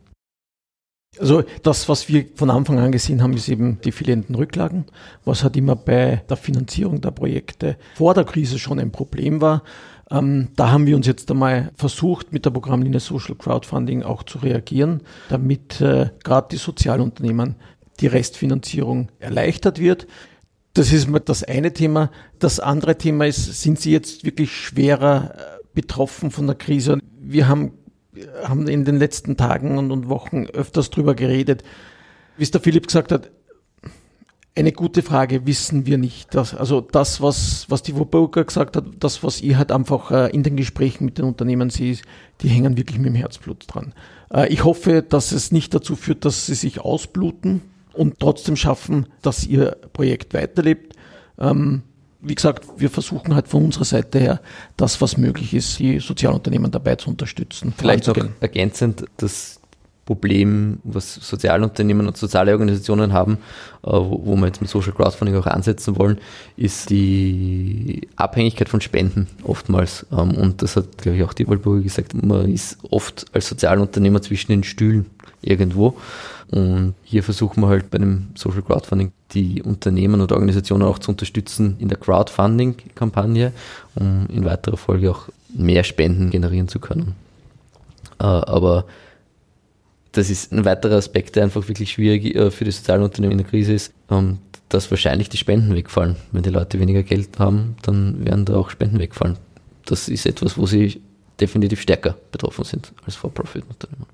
Also 1.18 1.42
das, 1.62 1.88
was 1.88 2.08
wir 2.08 2.26
von 2.36 2.50
Anfang 2.50 2.78
an 2.78 2.92
gesehen 2.92 3.22
haben, 3.22 3.34
ist 3.34 3.48
eben 3.48 3.80
die 3.82 3.90
fehlenden 3.90 4.36
Rücklagen, 4.36 4.84
was 5.24 5.42
halt 5.42 5.56
immer 5.56 5.74
bei 5.74 6.22
der 6.28 6.36
Finanzierung 6.36 7.00
der 7.00 7.10
Projekte 7.10 7.76
vor 7.96 8.14
der 8.14 8.24
Krise 8.24 8.58
schon 8.58 8.78
ein 8.78 8.92
Problem 8.92 9.40
war. 9.40 9.64
Ähm, 10.10 10.48
da 10.56 10.70
haben 10.70 10.86
wir 10.86 10.96
uns 10.96 11.06
jetzt 11.06 11.30
einmal 11.30 11.72
versucht, 11.74 12.32
mit 12.32 12.44
der 12.44 12.50
Programmlinie 12.50 13.00
Social 13.00 13.34
Crowdfunding 13.34 14.02
auch 14.02 14.22
zu 14.22 14.38
reagieren, 14.38 15.02
damit 15.28 15.80
äh, 15.80 16.10
gerade 16.22 16.48
die 16.52 16.56
Sozialunternehmen 16.56 17.56
die 17.98 18.06
Restfinanzierung 18.06 19.08
erleichtert 19.18 19.78
wird. 19.80 20.06
Das 20.74 20.92
ist 20.92 21.08
mal 21.08 21.18
das 21.18 21.42
eine 21.42 21.72
Thema. 21.72 22.10
Das 22.38 22.60
andere 22.60 22.96
Thema 22.96 23.26
ist, 23.26 23.60
sind 23.60 23.80
sie 23.80 23.90
jetzt 23.90 24.24
wirklich 24.24 24.52
schwerer 24.52 25.34
äh, 25.34 25.64
betroffen 25.74 26.30
von 26.30 26.46
der 26.46 26.56
Krise? 26.56 26.98
Wir 27.18 27.48
haben 27.48 27.72
haben 28.44 28.68
in 28.68 28.84
den 28.84 28.96
letzten 28.96 29.36
Tagen 29.36 29.78
und, 29.78 30.08
Wochen 30.08 30.46
öfters 30.46 30.90
drüber 30.90 31.14
geredet. 31.14 31.62
Wie 32.36 32.42
es 32.42 32.50
der 32.50 32.60
Philipp 32.60 32.86
gesagt 32.86 33.12
hat, 33.12 33.30
eine 34.56 34.72
gute 34.72 35.02
Frage 35.02 35.46
wissen 35.46 35.86
wir 35.86 35.96
nicht. 35.96 36.34
Das, 36.34 36.54
also 36.54 36.80
das, 36.80 37.20
was, 37.20 37.66
was 37.68 37.82
die 37.82 37.94
Wurburger 37.94 38.44
gesagt 38.44 38.76
hat, 38.76 38.84
das, 38.98 39.22
was 39.22 39.40
ihr 39.40 39.56
halt 39.56 39.70
einfach 39.70 40.10
äh, 40.10 40.30
in 40.30 40.42
den 40.42 40.56
Gesprächen 40.56 41.04
mit 41.04 41.18
den 41.18 41.24
Unternehmen 41.24 41.70
seht, 41.70 42.02
die 42.40 42.48
hängen 42.48 42.76
wirklich 42.76 42.98
mit 42.98 43.06
dem 43.06 43.14
Herzblut 43.14 43.64
dran. 43.68 43.94
Äh, 44.32 44.48
ich 44.52 44.64
hoffe, 44.64 45.02
dass 45.02 45.32
es 45.32 45.52
nicht 45.52 45.72
dazu 45.72 45.94
führt, 45.94 46.24
dass 46.24 46.46
sie 46.46 46.54
sich 46.54 46.80
ausbluten 46.80 47.62
und 47.92 48.18
trotzdem 48.18 48.56
schaffen, 48.56 49.06
dass 49.22 49.46
ihr 49.46 49.76
Projekt 49.92 50.34
weiterlebt. 50.34 50.96
Ähm, 51.38 51.82
wie 52.22 52.34
gesagt, 52.34 52.66
wir 52.76 52.90
versuchen 52.90 53.34
halt 53.34 53.48
von 53.48 53.64
unserer 53.64 53.84
Seite 53.84 54.18
her, 54.18 54.40
das, 54.76 55.00
was 55.00 55.16
möglich 55.16 55.54
ist, 55.54 55.78
die 55.78 56.00
Sozialunternehmen 56.00 56.70
dabei 56.70 56.96
zu 56.96 57.10
unterstützen. 57.10 57.72
Vielleicht 57.76 58.06
noch 58.06 58.16
ergänzend, 58.40 59.04
das 59.16 59.59
Problem, 60.10 60.80
was 60.82 61.14
Sozialunternehmen 61.14 62.08
und 62.08 62.16
soziale 62.16 62.50
Organisationen 62.50 63.12
haben, 63.12 63.38
äh, 63.84 63.90
wo 63.92 64.34
wir 64.34 64.46
jetzt 64.46 64.60
mit 64.60 64.68
Social 64.68 64.90
Crowdfunding 64.90 65.36
auch 65.36 65.46
ansetzen 65.46 65.96
wollen, 65.96 66.18
ist 66.56 66.90
die 66.90 68.08
Abhängigkeit 68.16 68.68
von 68.68 68.80
Spenden 68.80 69.28
oftmals. 69.44 70.04
Ähm, 70.10 70.34
und 70.34 70.62
das 70.62 70.74
hat, 70.74 70.98
glaube 70.98 71.16
ich, 71.16 71.22
auch 71.22 71.32
die 71.32 71.46
Walburger 71.46 71.82
gesagt, 71.82 72.12
man 72.20 72.52
ist 72.52 72.78
oft 72.90 73.26
als 73.32 73.48
Sozialunternehmer 73.50 74.20
zwischen 74.20 74.50
den 74.50 74.64
Stühlen 74.64 75.06
irgendwo. 75.42 75.96
Und 76.50 76.94
hier 77.04 77.22
versuchen 77.22 77.60
wir 77.60 77.68
halt 77.68 77.92
bei 77.92 77.98
dem 77.98 78.30
Social 78.34 78.62
Crowdfunding 78.62 79.12
die 79.30 79.62
Unternehmen 79.62 80.20
oder 80.20 80.34
Organisationen 80.34 80.82
auch 80.82 80.98
zu 80.98 81.12
unterstützen 81.12 81.76
in 81.78 81.86
der 81.86 81.98
Crowdfunding-Kampagne, 81.98 83.52
um 83.94 84.26
in 84.28 84.44
weiterer 84.44 84.76
Folge 84.76 85.12
auch 85.12 85.28
mehr 85.54 85.84
Spenden 85.84 86.30
generieren 86.30 86.66
zu 86.66 86.80
können. 86.80 87.14
Äh, 88.18 88.24
aber 88.24 88.86
das 90.12 90.30
ist 90.30 90.52
ein 90.52 90.64
weiterer 90.64 90.96
Aspekt, 90.96 91.36
der 91.36 91.44
einfach 91.44 91.68
wirklich 91.68 91.92
schwierig 91.92 92.34
äh, 92.34 92.50
für 92.50 92.64
die 92.64 92.70
sozialen 92.70 93.02
Unternehmen 93.02 93.32
in 93.32 93.38
der 93.38 93.46
Krise 93.46 93.72
ist, 93.72 93.92
ähm, 94.10 94.38
dass 94.68 94.90
wahrscheinlich 94.90 95.28
die 95.28 95.36
Spenden 95.36 95.74
wegfallen. 95.74 96.16
Wenn 96.32 96.42
die 96.42 96.50
Leute 96.50 96.80
weniger 96.80 97.02
Geld 97.02 97.38
haben, 97.38 97.76
dann 97.82 98.24
werden 98.24 98.44
da 98.44 98.56
auch 98.56 98.70
Spenden 98.70 98.98
wegfallen. 98.98 99.38
Das 99.86 100.08
ist 100.08 100.26
etwas, 100.26 100.56
wo 100.58 100.66
sie 100.66 101.00
definitiv 101.40 101.80
stärker 101.80 102.16
betroffen 102.32 102.64
sind 102.64 102.92
als 103.04 103.16
For-Profit-Unternehmen. 103.16 104.06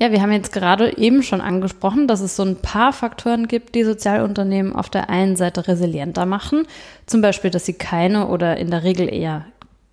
Ja, 0.00 0.12
wir 0.12 0.22
haben 0.22 0.30
jetzt 0.30 0.52
gerade 0.52 0.96
eben 0.96 1.24
schon 1.24 1.40
angesprochen, 1.40 2.06
dass 2.06 2.20
es 2.20 2.36
so 2.36 2.44
ein 2.44 2.56
paar 2.56 2.92
Faktoren 2.92 3.48
gibt, 3.48 3.74
die 3.74 3.82
Sozialunternehmen 3.82 4.72
auf 4.72 4.90
der 4.90 5.10
einen 5.10 5.34
Seite 5.34 5.66
resilienter 5.66 6.24
machen. 6.24 6.66
Zum 7.06 7.20
Beispiel, 7.20 7.50
dass 7.50 7.66
sie 7.66 7.72
keine 7.72 8.28
oder 8.28 8.56
in 8.58 8.70
der 8.70 8.84
Regel 8.84 9.12
eher 9.12 9.46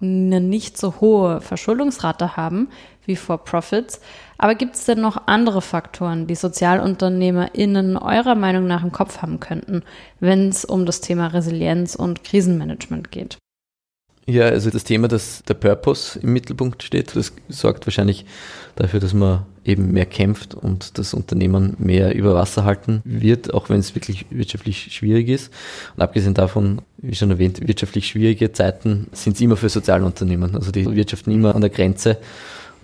eine 0.05 0.41
nicht 0.41 0.77
so 0.77 0.95
hohe 1.01 1.41
Verschuldungsrate 1.41 2.37
haben 2.37 2.69
wie 3.05 3.15
for 3.15 3.43
Profits. 3.43 3.99
Aber 4.37 4.55
gibt 4.55 4.75
es 4.75 4.85
denn 4.85 5.01
noch 5.01 5.27
andere 5.27 5.61
Faktoren, 5.61 6.27
die 6.27 6.35
SozialunternehmerInnen 6.35 7.97
eurer 7.97 8.35
Meinung 8.35 8.67
nach 8.67 8.83
im 8.83 8.91
Kopf 8.91 9.21
haben 9.21 9.39
könnten, 9.39 9.83
wenn 10.19 10.49
es 10.49 10.65
um 10.65 10.85
das 10.85 11.01
Thema 11.01 11.27
Resilienz 11.27 11.95
und 11.95 12.23
Krisenmanagement 12.23 13.11
geht? 13.11 13.37
Ja, 14.27 14.45
also 14.45 14.71
das 14.71 14.83
Thema, 14.83 15.07
dass 15.07 15.43
der 15.43 15.53
Purpose 15.53 16.19
im 16.19 16.33
Mittelpunkt 16.33 16.81
steht, 16.81 17.15
das 17.15 17.31
sorgt 17.47 17.85
wahrscheinlich 17.85 18.25
dafür, 18.75 18.99
dass 18.99 19.13
man 19.13 19.45
eben 19.65 19.91
mehr 19.91 20.05
kämpft 20.05 20.53
und 20.53 20.97
das 20.97 21.13
Unternehmen 21.13 21.75
mehr 21.79 22.13
über 22.15 22.35
Wasser 22.35 22.63
halten 22.63 23.01
wird, 23.03 23.53
auch 23.53 23.69
wenn 23.69 23.79
es 23.79 23.95
wirklich 23.95 24.27
wirtschaftlich 24.29 24.93
schwierig 24.93 25.27
ist. 25.27 25.51
Und 25.95 26.03
abgesehen 26.03 26.33
davon, 26.33 26.81
wie 26.97 27.15
schon 27.15 27.31
erwähnt, 27.31 27.67
wirtschaftlich 27.67 28.07
schwierige 28.07 28.51
Zeiten 28.51 29.07
sind 29.11 29.35
es 29.35 29.41
immer 29.41 29.57
für 29.57 29.69
Sozialunternehmen. 29.69 30.55
Also 30.55 30.71
die 30.71 30.85
wirtschaften 30.95 31.31
immer 31.31 31.55
an 31.55 31.61
der 31.61 31.71
Grenze. 31.71 32.17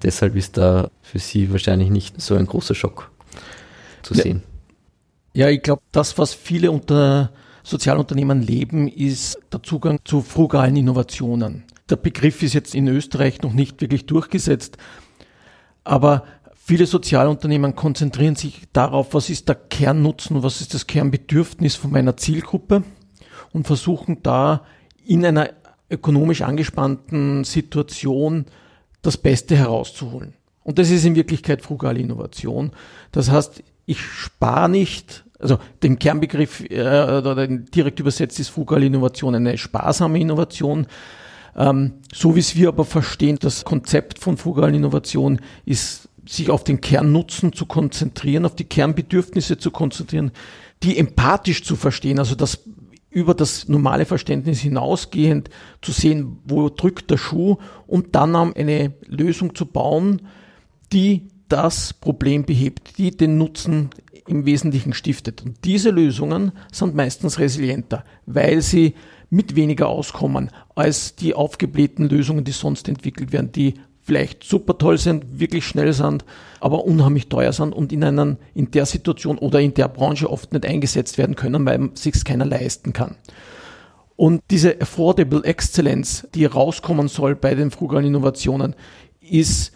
Deshalb 0.02 0.36
ist 0.36 0.58
da 0.58 0.90
für 1.02 1.20
sie 1.20 1.52
wahrscheinlich 1.52 1.92
nicht 1.92 2.20
so 2.20 2.36
ein 2.36 2.48
großer 2.48 2.74
Schock 2.74 3.12
zu 4.02 4.16
ja. 4.16 4.24
sehen. 4.24 4.44
Ja, 5.34 5.50
ich 5.50 5.62
glaube, 5.62 5.82
das, 5.92 6.18
was 6.18 6.34
viele 6.34 6.72
unter 6.72 7.32
Sozialunternehmen 7.64 8.42
leben, 8.42 8.88
ist 8.88 9.40
der 9.54 9.62
Zugang 9.62 10.00
zu 10.04 10.22
frugalen 10.22 10.76
Innovationen. 10.76 11.64
Der 11.90 11.96
Begriff 11.96 12.42
ist 12.42 12.54
jetzt 12.54 12.74
in 12.74 12.88
Österreich 12.88 13.42
noch 13.42 13.54
nicht 13.54 13.82
wirklich 13.82 14.08
durchgesetzt, 14.08 14.78
aber 15.84 16.24
viele 16.72 16.86
Sozialunternehmen 16.86 17.76
konzentrieren 17.76 18.38
sich 18.38 18.62
darauf, 18.72 19.14
was 19.14 19.30
ist 19.30 19.50
der 19.50 19.56
Kernnutzen, 19.56 20.42
was 20.42 20.62
ist 20.62 20.74
das 20.74 20.88
Kernbedürfnis 20.88 21.76
von 21.76 21.92
meiner 21.92 22.16
Zielgruppe 22.16 22.86
und 23.52 23.68
versuchen 23.68 24.24
da 24.24 24.64
in 25.06 25.26
einer 25.26 25.50
ökonomisch 25.90 26.44
angespannten 26.44 27.44
Situation 27.44 28.46
das 29.02 29.18
Beste 29.18 29.58
herauszuholen. 29.58 30.34
Und 30.64 30.80
das 30.80 30.92
ist 30.92 31.04
in 31.04 31.18
Wirklichkeit 31.18 31.62
frugale 31.62 32.00
Innovation. 32.00 32.72
Das 33.12 33.30
heißt, 33.30 33.64
ich 33.86 34.00
spare 34.00 34.70
nicht 34.70 35.26
also 35.40 35.58
den 35.84 36.00
Kernbegriff 36.00 36.62
äh, 36.70 37.48
direkt 37.76 38.00
übersetzt 38.00 38.40
ist 38.40 38.48
frugale 38.48 38.86
Innovation 38.86 39.36
eine 39.36 39.58
sparsame 39.58 40.22
Innovation. 40.22 40.88
Ähm, 41.54 41.96
so 42.14 42.36
wie 42.36 42.40
es 42.40 42.56
wir 42.56 42.70
aber 42.70 42.86
verstehen, 42.86 43.38
das 43.42 43.66
Konzept 43.66 44.20
von 44.20 44.38
frugalen 44.38 44.76
Innovation 44.76 45.42
ist 45.66 46.08
sich 46.32 46.50
auf 46.50 46.64
den 46.64 46.80
Kernnutzen 46.80 47.52
zu 47.54 47.66
konzentrieren, 47.66 48.46
auf 48.46 48.56
die 48.56 48.64
Kernbedürfnisse 48.64 49.58
zu 49.58 49.72
konzentrieren, 49.72 50.32
die 50.82 50.98
empathisch 50.98 51.64
zu 51.64 51.76
verstehen, 51.76 52.20
also 52.20 52.36
das 52.36 52.64
über 53.10 53.34
das 53.34 53.68
normale 53.68 54.06
Verständnis 54.06 54.62
hinausgehend 54.62 55.50
zu 55.82 55.92
sehen, 55.92 56.38
wo 56.46 56.70
drückt 56.70 57.12
der 57.12 57.18
Schuh 57.18 57.58
und 57.86 58.16
dann 58.16 58.36
eine 58.36 58.94
Lösung 59.06 59.54
zu 59.54 59.66
bauen, 59.66 60.22
die 60.94 61.28
das 61.50 61.94
Problem 61.94 62.46
behebt, 62.46 62.98
die 62.98 63.12
den 63.12 63.38
Nutzen 63.38 63.90
im 64.26 64.46
Wesentlichen 64.46 64.94
stiftet. 64.94 65.44
Und 65.44 65.58
diese 65.66 65.90
Lösungen 65.90 66.54
sind 66.72 66.96
meistens 66.96 67.40
resilienter, 67.40 68.06
weil 68.26 68.62
sie 68.62 68.96
mit 69.30 69.58
weniger 69.58 69.90
auskommen 69.90 70.50
als 70.76 71.16
die 71.16 71.34
aufgeblähten 71.34 72.08
Lösungen, 72.08 72.46
die 72.46 72.52
sonst 72.52 72.88
entwickelt 72.88 73.34
werden, 73.34 73.52
die 73.52 73.74
vielleicht 74.12 74.44
super 74.44 74.78
toll 74.78 74.98
sind, 74.98 75.40
wirklich 75.40 75.66
schnell 75.66 75.94
sind, 75.94 76.26
aber 76.60 76.84
unheimlich 76.84 77.30
teuer 77.30 77.54
sind 77.54 77.74
und 77.74 77.94
in, 77.94 78.04
einen, 78.04 78.40
in 78.54 78.70
der 78.72 78.86
Situation 78.86 79.38
oder 79.38 79.62
in 79.62 79.74
der 79.74 79.88
Branche 79.88 80.30
oft 80.30 80.52
nicht 80.52 80.66
eingesetzt 80.66 81.18
werden 81.18 81.38
können, 81.38 81.66
weil 81.66 81.92
sich 81.94 82.26
keiner 82.26 82.44
leisten 82.44 82.92
kann. 82.92 83.16
Und 84.18 84.42
diese 84.52 84.82
Affordable 84.82 85.46
Excellence, 85.46 86.28
die 86.36 86.44
rauskommen 86.44 87.08
soll 87.08 87.38
bei 87.38 87.56
den 87.56 87.72
frugalen 87.72 88.08
Innovationen, 88.08 88.76
ist 89.22 89.72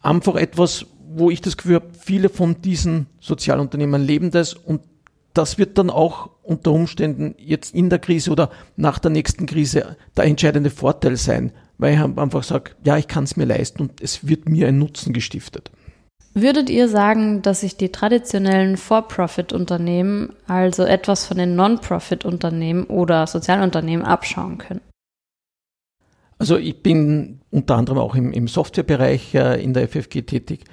einfach 0.00 0.36
etwas, 0.36 0.86
wo 1.12 1.28
ich 1.28 1.42
das 1.42 1.58
Gefühl 1.58 1.74
habe, 1.74 1.90
viele 1.92 2.30
von 2.30 2.62
diesen 2.62 3.08
Sozialunternehmen 3.20 4.00
leben 4.00 4.30
das 4.30 4.54
und 4.54 4.80
das 5.34 5.58
wird 5.58 5.76
dann 5.76 5.90
auch 5.90 6.30
unter 6.42 6.72
Umständen 6.72 7.34
jetzt 7.36 7.74
in 7.74 7.90
der 7.90 7.98
Krise 7.98 8.30
oder 8.30 8.48
nach 8.76 8.98
der 8.98 9.10
nächsten 9.10 9.44
Krise 9.44 9.98
der 10.16 10.24
entscheidende 10.24 10.70
Vorteil 10.70 11.18
sein, 11.18 11.52
weil 11.80 11.94
ich 11.94 12.00
einfach 12.00 12.42
sage, 12.42 12.72
ja, 12.84 12.96
ich 12.96 13.08
kann 13.08 13.24
es 13.24 13.36
mir 13.36 13.46
leisten 13.46 13.82
und 13.82 14.00
es 14.00 14.28
wird 14.28 14.48
mir 14.48 14.68
ein 14.68 14.78
Nutzen 14.78 15.12
gestiftet. 15.12 15.70
Würdet 16.32 16.70
ihr 16.70 16.88
sagen, 16.88 17.42
dass 17.42 17.62
sich 17.62 17.76
die 17.76 17.90
traditionellen 17.90 18.76
For-Profit-Unternehmen 18.76 20.34
also 20.46 20.84
etwas 20.84 21.26
von 21.26 21.38
den 21.38 21.56
Non-Profit-Unternehmen 21.56 22.84
oder 22.84 23.26
Sozialunternehmen 23.26 24.06
abschauen 24.06 24.58
können? 24.58 24.80
Also 26.38 26.56
ich 26.56 26.82
bin 26.82 27.40
unter 27.50 27.76
anderem 27.76 27.98
auch 27.98 28.14
im, 28.14 28.32
im 28.32 28.46
Softwarebereich 28.46 29.34
äh, 29.34 29.62
in 29.62 29.74
der 29.74 29.88
FFG 29.88 30.22
tätig 30.22 30.64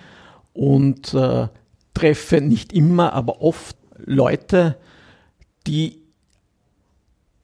und 0.54 1.14
äh, 1.14 1.48
treffe 1.94 2.40
nicht 2.40 2.72
immer, 2.72 3.14
aber 3.14 3.42
oft 3.42 3.76
Leute, 3.98 4.78
die 5.66 6.04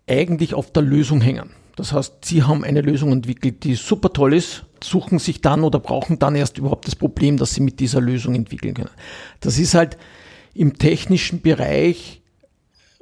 eigentlich 0.07 0.53
auf 0.53 0.71
der 0.71 0.83
Lösung 0.83 1.19
hängen. 1.21 1.49
Das 1.75 1.91
heißt, 1.91 2.25
sie 2.25 2.43
haben 2.43 2.63
eine 2.63 2.81
Lösung 2.81 3.11
entwickelt, 3.11 3.63
die 3.63 3.75
super 3.75 4.13
toll 4.13 4.33
ist, 4.33 4.65
suchen 4.83 5.17
sich 5.17 5.41
dann 5.41 5.63
oder 5.63 5.79
brauchen 5.79 6.19
dann 6.19 6.35
erst 6.35 6.57
überhaupt 6.57 6.87
das 6.87 6.95
Problem, 6.95 7.37
das 7.37 7.55
sie 7.55 7.61
mit 7.61 7.79
dieser 7.79 8.01
Lösung 8.01 8.35
entwickeln 8.35 8.75
können. 8.75 8.91
Das 9.39 9.57
ist 9.57 9.73
halt 9.73 9.97
im 10.53 10.77
technischen 10.77 11.41
Bereich 11.41 12.21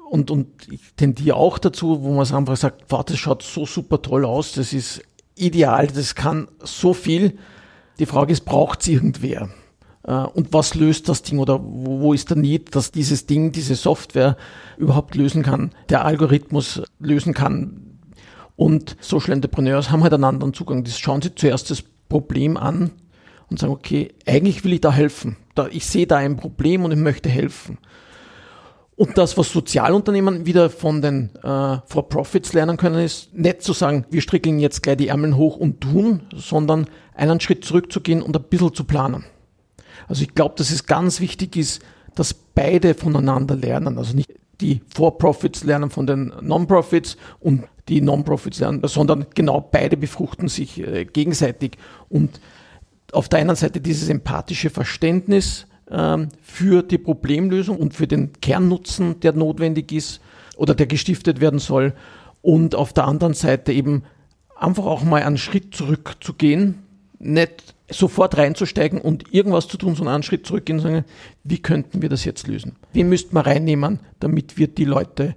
und, 0.10 0.32
und 0.32 0.48
ich 0.70 0.94
tendiere 0.96 1.36
auch 1.36 1.58
dazu, 1.58 2.04
wo 2.04 2.12
man 2.12 2.24
es 2.24 2.34
einfach 2.34 2.58
sagt, 2.58 2.86
wow, 2.90 3.04
das 3.04 3.18
schaut 3.18 3.44
so 3.44 3.66
super 3.66 4.02
toll 4.02 4.26
aus, 4.26 4.54
das 4.54 4.74
ist 4.74 5.02
ideal, 5.36 5.88
das 5.88 6.16
kann 6.16 6.48
so 6.64 6.94
viel. 6.94 7.38
Die 8.00 8.06
Frage 8.06 8.32
ist, 8.32 8.46
braucht 8.46 8.82
es 8.82 8.88
irgendwer? 8.88 9.50
Äh, 10.04 10.14
und 10.14 10.54
was 10.54 10.76
löst 10.76 11.10
das 11.10 11.24
Ding 11.24 11.40
oder 11.40 11.60
wo 11.62 12.14
ist 12.14 12.30
der 12.30 12.38
Need, 12.38 12.76
dass 12.76 12.92
dieses 12.92 13.26
Ding, 13.26 13.52
diese 13.52 13.76
Software 13.76 14.38
überhaupt 14.78 15.16
lösen 15.16 15.44
kann, 15.44 15.72
der 15.90 16.06
Algorithmus 16.06 16.82
lösen 17.00 17.34
kann, 17.34 17.91
und 18.62 18.96
Social 19.02 19.34
Entrepreneurs 19.34 19.90
haben 19.90 20.04
halt 20.04 20.14
einen 20.14 20.24
anderen 20.24 20.54
Zugang. 20.54 20.84
Das 20.84 21.00
schauen 21.00 21.20
sie 21.20 21.34
zuerst 21.34 21.72
das 21.72 21.84
Problem 22.10 22.58
an 22.58 22.92
und 23.50 23.58
sagen, 23.58 23.74
okay, 23.74 24.14
eigentlich 24.28 24.64
will 24.64 24.74
ich 24.74 24.82
da 24.82 24.92
helfen. 24.92 25.36
Da, 25.56 25.68
ich 25.72 25.88
sehe 25.88 26.06
da 26.06 26.18
ein 26.18 26.38
Problem 26.38 26.86
und 26.86 26.92
ich 26.92 27.00
möchte 27.00 27.28
helfen. 27.28 27.80
Und 28.96 29.18
das, 29.18 29.36
was 29.36 29.52
Sozialunternehmen 29.52 30.46
wieder 30.46 30.70
von 30.70 31.02
den 31.02 31.32
äh, 31.38 31.78
For-Profits 31.88 32.54
lernen 32.54 32.78
können, 32.78 33.04
ist 33.04 33.34
nicht 33.34 33.64
zu 33.64 33.74
sagen, 33.74 34.06
wir 34.12 34.22
strickeln 34.22 34.60
jetzt 34.60 34.84
gleich 34.84 34.98
die 34.98 35.08
Ärmel 35.08 35.36
hoch 35.38 35.58
und 35.58 35.82
tun, 35.82 36.22
sondern 36.32 36.86
einen 37.16 37.40
Schritt 37.40 37.66
zurückzugehen 37.66 38.22
und 38.22 38.38
ein 38.38 38.44
bisschen 38.44 38.76
zu 38.76 38.84
planen. 38.84 39.26
Also 40.08 40.22
ich 40.22 40.36
glaube, 40.36 40.54
dass 40.56 40.70
es 40.70 40.86
ganz 40.86 41.20
wichtig 41.20 41.58
ist, 41.58 41.82
dass 42.14 42.36
beide 42.36 42.94
voneinander 42.94 43.56
lernen. 43.56 43.98
Also 43.98 44.16
nicht 44.16 44.30
die 44.60 44.82
For-Profits 44.94 45.64
lernen 45.64 45.90
von 45.90 46.06
den 46.06 46.32
Non-Profits 46.42 47.18
und 47.40 47.64
die 47.90 48.02
Non-Profits 48.02 48.60
lernen, 48.60 48.82
sondern 48.86 49.26
genau 49.34 49.62
beide 49.62 49.98
befruchten 49.98 50.48
sich 50.48 50.80
äh, 50.80 51.06
gegenseitig. 51.06 51.78
Und 52.10 52.40
auf 53.12 53.30
der 53.30 53.40
einen 53.40 53.56
Seite 53.56 53.82
dieses 53.82 54.10
empathische 54.10 54.70
Verständnis 54.70 55.68
ähm, 55.90 56.30
für 56.42 56.84
die 56.84 56.98
Problemlösung 56.98 57.78
und 57.78 57.94
für 57.94 58.08
den 58.08 58.34
Kernnutzen, 58.42 59.20
der 59.20 59.34
notwendig 59.34 59.92
ist 59.92 60.22
oder 60.56 60.76
der 60.76 60.88
gestiftet 60.88 61.42
werden 61.42 61.60
soll. 61.60 61.94
Und 62.42 62.76
auf 62.76 62.94
der 62.94 63.06
anderen 63.06 63.34
Seite 63.34 63.72
eben 63.74 64.04
einfach 64.56 64.86
auch 64.86 65.04
mal 65.04 65.24
einen 65.24 65.38
Schritt 65.38 65.76
zurückzugehen, 65.76 66.84
nicht 67.20 67.76
sofort 67.90 68.38
reinzusteigen 68.38 69.02
und 69.02 69.34
irgendwas 69.34 69.68
zu 69.68 69.78
tun, 69.78 69.96
sondern 69.96 70.16
einen 70.16 70.24
Schritt 70.24 70.46
zurückgehen 70.46 70.80
und 70.80 70.84
sagen, 70.84 71.06
wie 71.44 71.62
könnten 71.62 72.02
wir 72.02 72.10
das 72.10 72.26
jetzt 72.26 72.48
lösen? 72.48 72.78
Wie 72.94 73.04
müssten 73.04 73.36
wir 73.36 73.46
reinnehmen, 73.46 74.00
damit 74.20 74.58
wir 74.58 74.68
die 74.68 74.86
Leute 74.86 75.36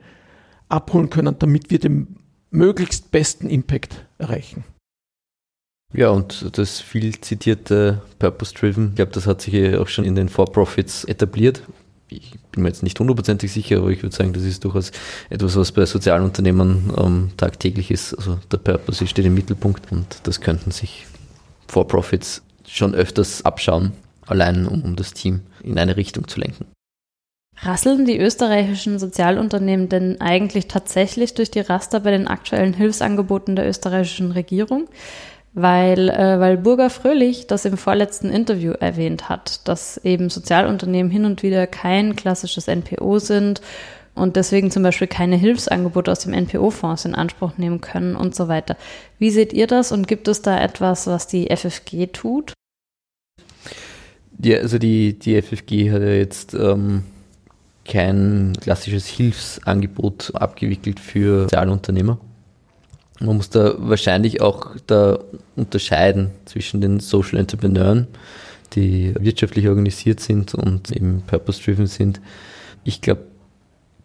abholen 0.69 1.11
können, 1.11 1.37
damit 1.39 1.71
wir 1.71 1.79
den 1.79 2.17
möglichst 2.55 3.11
besten 3.11 3.49
Impact 3.49 4.07
erreichen? 4.19 4.65
Ja, 5.93 6.11
und 6.11 6.59
das 6.59 6.81
viel 6.81 7.21
zitierte 7.21 8.03
Purpose-Driven, 8.19 8.91
ich 8.91 8.95
glaube, 8.97 9.13
das 9.13 9.27
hat 9.27 9.43
sich 9.43 9.77
auch 9.77 9.89
schon 9.89 10.05
in 10.05 10.15
den 10.15 10.29
For-Profits 10.29 11.05
etabliert. 11.05 11.63
Ich 12.09 12.33
bin 12.53 12.63
mir 12.63 12.69
jetzt 12.69 12.83
nicht 12.83 12.99
hundertprozentig 12.99 13.53
sicher, 13.53 13.79
aber 13.79 13.91
ich 13.91 14.03
würde 14.03 14.15
sagen, 14.15 14.33
das 14.33 14.43
ist 14.43 14.65
durchaus 14.65 14.93
etwas, 15.31 15.57
was 15.57 15.73
bei 15.73 15.87
sozialen 15.87 16.25
Unternehmen 16.25 16.93
ähm, 16.97 17.31
tagtäglich 17.37 17.91
ist. 17.91 18.15
Also 18.15 18.39
der 18.51 18.59
Purpose 18.59 19.07
steht 19.07 19.25
im 19.25 19.35
Mittelpunkt 19.35 19.91
und 19.91 20.21
das 20.25 20.41
könnten 20.41 20.71
sich 20.71 21.07
For-Profits 21.69 22.43
schon 22.67 22.95
öfters 22.95 23.45
abschauen, 23.45 23.93
allein 24.27 24.67
um, 24.67 24.83
um 24.83 24.97
das 24.97 25.13
Team 25.13 25.41
in 25.63 25.79
eine 25.79 25.97
Richtung 25.97 26.29
zu 26.29 26.41
lenken. 26.41 26.67
Rasseln 27.65 28.05
die 28.05 28.19
österreichischen 28.19 28.99
Sozialunternehmen 28.99 29.89
denn 29.89 30.21
eigentlich 30.21 30.69
tatsächlich 30.69 31.35
durch 31.35 31.51
die 31.51 31.61
Raster 31.61 32.01
bei 32.01 32.11
den 32.11 32.29
aktuellen 32.29 32.75
Hilfsangeboten 32.75 33.57
der 33.57 33.69
österreichischen 33.69 34.33
Regierung? 34.33 34.89
Weil, 35.57 36.09
äh, 36.09 36.41
weil 36.41 36.57
Burger 36.57 36.91
Fröhlich 36.91 37.47
das 37.47 37.65
im 37.65 37.77
vorletzten 37.77 38.29
Interview 38.29 38.73
erwähnt 38.73 39.29
hat, 39.29 39.67
dass 39.69 39.99
eben 39.99 40.29
Sozialunternehmen 40.29 41.13
hin 41.13 41.25
und 41.25 41.45
wieder 41.45 41.69
kein 41.69 42.17
klassisches 42.17 42.67
NPO 42.67 43.21
sind 43.21 43.61
und 44.17 44.35
deswegen 44.35 44.73
zum 44.73 44.83
Beispiel 44.83 45.07
keine 45.07 45.37
Hilfsangebote 45.37 46.11
aus 46.11 46.21
dem 46.21 46.33
NPO-Fonds 46.33 47.05
in 47.05 47.15
Anspruch 47.15 47.57
nehmen 47.57 47.81
können 47.81 48.17
und 48.17 48.35
so 48.35 48.49
weiter. 48.49 48.77
Wie 49.19 49.31
seht 49.31 49.53
ihr 49.53 49.69
das 49.69 49.93
und 49.93 50.09
gibt 50.09 50.27
es 50.27 50.43
da 50.43 50.61
etwas, 50.61 51.07
was 51.07 51.29
die 51.29 51.49
FFG 51.55 52.09
tut? 52.13 52.53
Ja, 54.43 54.59
also 54.59 54.79
die, 54.79 55.19
die 55.19 55.41
FFG 55.41 55.93
hat 55.93 56.03
ja 56.03 56.09
jetzt 56.09 56.55
ähm, 56.55 57.05
kein 57.85 58.55
klassisches 58.61 59.07
Hilfsangebot 59.07 60.33
abgewickelt 60.35 61.01
für 61.01 61.43
Sozialunternehmer. 61.43 62.19
Man 63.21 63.37
muss 63.37 63.51
da 63.51 63.75
wahrscheinlich 63.79 64.41
auch 64.41 64.75
da 64.87 65.19
unterscheiden 65.55 66.31
zwischen 66.47 66.81
den 66.81 67.01
Social 67.01 67.39
Entrepreneuren, 67.39 68.09
die 68.73 69.15
wirtschaftlich 69.19 69.69
organisiert 69.69 70.21
sind 70.21 70.55
und 70.55 70.91
eben 70.91 71.23
purpose-driven 71.27 71.87
sind. 71.87 72.21
Ich 72.83 73.01
glaube, 73.01 73.23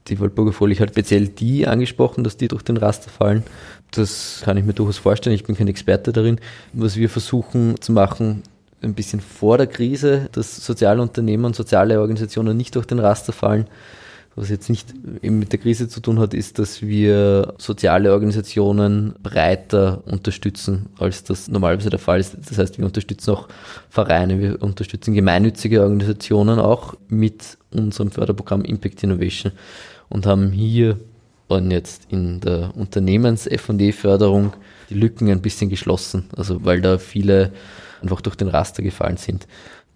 die 0.08 0.20
Waldburger 0.20 0.54
Folie 0.54 0.80
hat 0.80 0.90
speziell 0.90 1.28
die 1.28 1.68
angesprochen, 1.68 2.24
dass 2.24 2.38
die 2.38 2.48
durch 2.48 2.64
den 2.64 2.78
Raster 2.78 3.10
fallen. 3.10 3.44
Das 3.92 4.42
kann 4.44 4.58
ich 4.58 4.64
mir 4.64 4.74
durchaus 4.74 4.98
vorstellen. 4.98 5.36
Ich 5.36 5.44
bin 5.44 5.56
kein 5.56 5.68
Experte 5.68 6.14
darin. 6.14 6.40
Was 6.74 6.96
wir 6.96 7.10
versuchen 7.10 7.82
zu 7.82 7.92
machen, 7.92 8.44
ein 8.82 8.94
bisschen 8.94 9.20
vor 9.20 9.58
der 9.58 9.68
Krise, 9.68 10.30
dass 10.32 10.66
soziale 10.66 11.02
Unternehmen 11.02 11.46
und 11.46 11.56
soziale 11.56 12.00
Organisationen 12.00 12.56
nicht 12.58 12.76
durch 12.76 12.86
den 12.86 13.00
Raster 13.00 13.34
fallen. 13.34 13.68
Was 14.36 14.50
jetzt 14.50 14.70
nicht 14.70 14.94
eben 15.22 15.40
mit 15.40 15.52
der 15.52 15.60
Krise 15.60 15.90
zu 15.90 16.00
tun 16.00 16.20
hat, 16.20 16.34
ist, 16.34 16.60
dass 16.60 16.82
wir 16.82 17.56
soziale 17.58 18.14
Organisationen 18.14 19.14
breiter 19.22 20.02
unterstützen, 20.06 20.86
als 20.98 21.24
das 21.24 21.50
normalerweise 21.50 21.90
der 21.90 22.00
Fall 22.00 22.22
ist. 22.22 22.38
Das 22.48 22.58
heißt, 22.58 22.78
wir 22.78 22.86
unterstützen 22.86 23.32
auch 23.32 23.50
Vereine, 23.90 24.40
wir 24.40 24.62
unterstützen 24.62 25.14
gemeinnützige 25.14 25.82
Organisationen 25.82 26.60
auch 26.60 26.96
mit 27.10 27.58
unserem 27.72 28.12
Förderprogramm 28.12 28.64
Impact 28.64 29.04
Innovation 29.04 29.52
und 30.08 30.26
haben 30.26 30.52
hier 30.52 30.98
und 31.48 31.72
jetzt 31.72 32.04
in 32.10 32.40
der 32.40 32.72
Unternehmens-F&E-Förderung 32.78 34.54
die 34.90 34.94
Lücken 34.94 35.30
ein 35.30 35.42
bisschen 35.42 35.70
geschlossen, 35.70 36.30
also 36.38 36.64
weil 36.64 36.80
da 36.80 36.98
viele 36.98 37.52
einfach 38.02 38.22
durch 38.22 38.36
den 38.36 38.48
Raster 38.48 38.84
gefallen 38.84 39.18
sind. 39.18 39.48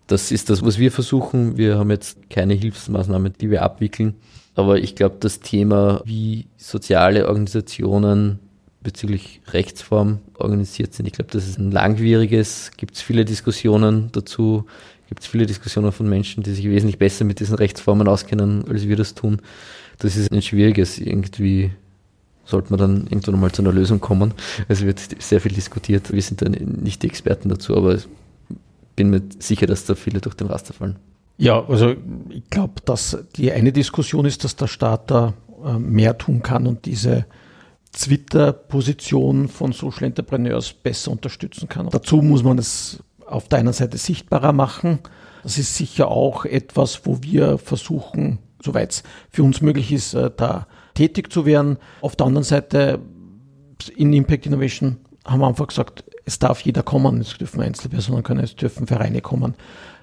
Das 0.08 0.32
ist 0.32 0.50
das, 0.50 0.66
was 0.66 0.80
wir 0.80 0.92
versuchen. 0.92 1.58
Wir 1.58 1.78
haben 1.78 1.90
jetzt 1.90 2.30
keine 2.30 2.54
Hilfsmaßnahmen, 2.54 3.34
die 3.40 3.50
wir 3.50 3.62
abwickeln. 3.62 4.16
Aber 4.56 4.78
ich 4.78 4.96
glaube, 4.96 5.16
das 5.20 5.40
Thema, 5.40 6.02
wie 6.06 6.48
soziale 6.58 7.28
Organisationen 7.28 8.40
bezüglich 8.82 9.42
Rechtsform 9.48 10.20
organisiert 10.38 10.94
sind, 10.94 11.06
ich 11.08 11.14
glaube, 11.14 11.32
das 11.32 11.48
ist 11.48 11.58
ein 11.58 11.72
langwieriges, 11.72 12.72
gibt 12.76 12.96
es 12.96 13.02
viele 13.02 13.26
Diskussionen 13.26 14.10
dazu, 14.12 14.66
gibt 15.08 15.22
es 15.22 15.28
viele 15.28 15.46
Diskussionen 15.46 15.92
von 15.92 16.08
Menschen, 16.08 16.44
die 16.44 16.52
sich 16.52 16.66
wesentlich 16.66 16.98
besser 16.98 17.24
mit 17.24 17.40
diesen 17.40 17.56
Rechtsformen 17.56 18.08
auskennen, 18.08 18.66
als 18.68 18.88
wir 18.88 18.98
das 18.98 19.16
tun. 19.16 19.42
Das 20.00 20.18
ist 20.18 20.32
ein 20.32 20.42
schwieriges, 20.42 21.00
irgendwie 21.00 21.72
sollte 22.46 22.72
man 22.72 22.80
dann 22.80 23.08
irgendwann 23.08 23.40
mal 23.40 23.52
zu 23.52 23.62
einer 23.62 23.72
Lösung 23.72 24.00
kommen. 24.00 24.34
Es 24.68 24.84
wird 24.84 25.00
sehr 25.20 25.42
viel 25.42 25.54
diskutiert. 25.54 26.12
Wir 26.12 26.22
sind 26.22 26.42
dann 26.42 26.52
nicht 26.52 27.04
die 27.04 27.08
Experten 27.08 27.50
dazu, 27.50 27.76
aber 27.78 27.96
ich 27.96 28.08
bin 28.96 29.10
mir 29.10 29.22
sicher, 29.40 29.66
dass 29.66 29.86
da 29.86 29.96
viele 29.96 30.22
durch 30.22 30.36
den 30.36 30.48
Raster 30.48 30.74
fallen. 30.74 30.98
Ja, 31.38 31.66
also 31.66 31.96
ich 32.30 32.50
glaube, 32.50 32.82
dass 32.86 33.18
die 33.36 33.52
eine 33.52 33.72
Diskussion 33.72 34.26
ist, 34.26 34.44
dass 34.44 34.56
der 34.56 34.68
Staat 34.68 35.10
da 35.10 35.34
äh, 35.66 35.80
mehr 35.80 36.18
tun 36.18 36.44
kann 36.44 36.68
und 36.68 36.86
diese 36.86 37.26
Twitter-Position 37.94 39.48
von 39.48 39.72
Social 39.72 40.04
Entrepreneurs 40.04 40.74
besser 40.74 41.12
unterstützen 41.12 41.70
kann. 41.70 41.90
Dazu 41.90 42.18
muss 42.18 42.44
man 42.44 42.58
es 42.58 43.04
auf 43.26 43.48
der 43.48 43.60
einen 43.60 43.74
Seite 43.74 43.98
sichtbarer 43.98 44.52
machen. 44.52 45.00
Das 45.44 45.58
ist 45.58 45.76
sicher 45.76 46.08
auch 46.10 46.46
etwas, 46.46 47.06
wo 47.06 47.20
wir 47.22 47.58
versuchen, 47.58 48.40
soweit 48.62 48.92
es 48.92 49.04
für 49.30 49.44
uns 49.44 49.62
möglich 49.62 49.92
ist, 49.92 50.14
äh, 50.14 50.32
da 50.36 50.68
tätig 50.94 51.32
zu 51.32 51.46
werden. 51.46 51.78
Auf 52.02 52.16
der 52.16 52.28
anderen 52.28 52.44
Seite 52.44 53.00
in 53.96 54.14
Impact 54.14 54.46
Innovation 54.46 54.98
haben 55.26 55.40
wir 55.40 55.48
einfach 55.48 55.68
gesagt, 55.68 56.04
es 56.26 56.40
darf 56.40 56.62
jeder 56.62 56.84
kommen, 56.84 57.20
es 57.20 57.38
dürfen 57.38 57.62
Einzelpersonen 57.62 58.24
können, 58.24 58.44
es 58.44 58.56
dürfen 58.56 58.88
Vereine 58.88 59.22
kommen. 59.22 59.56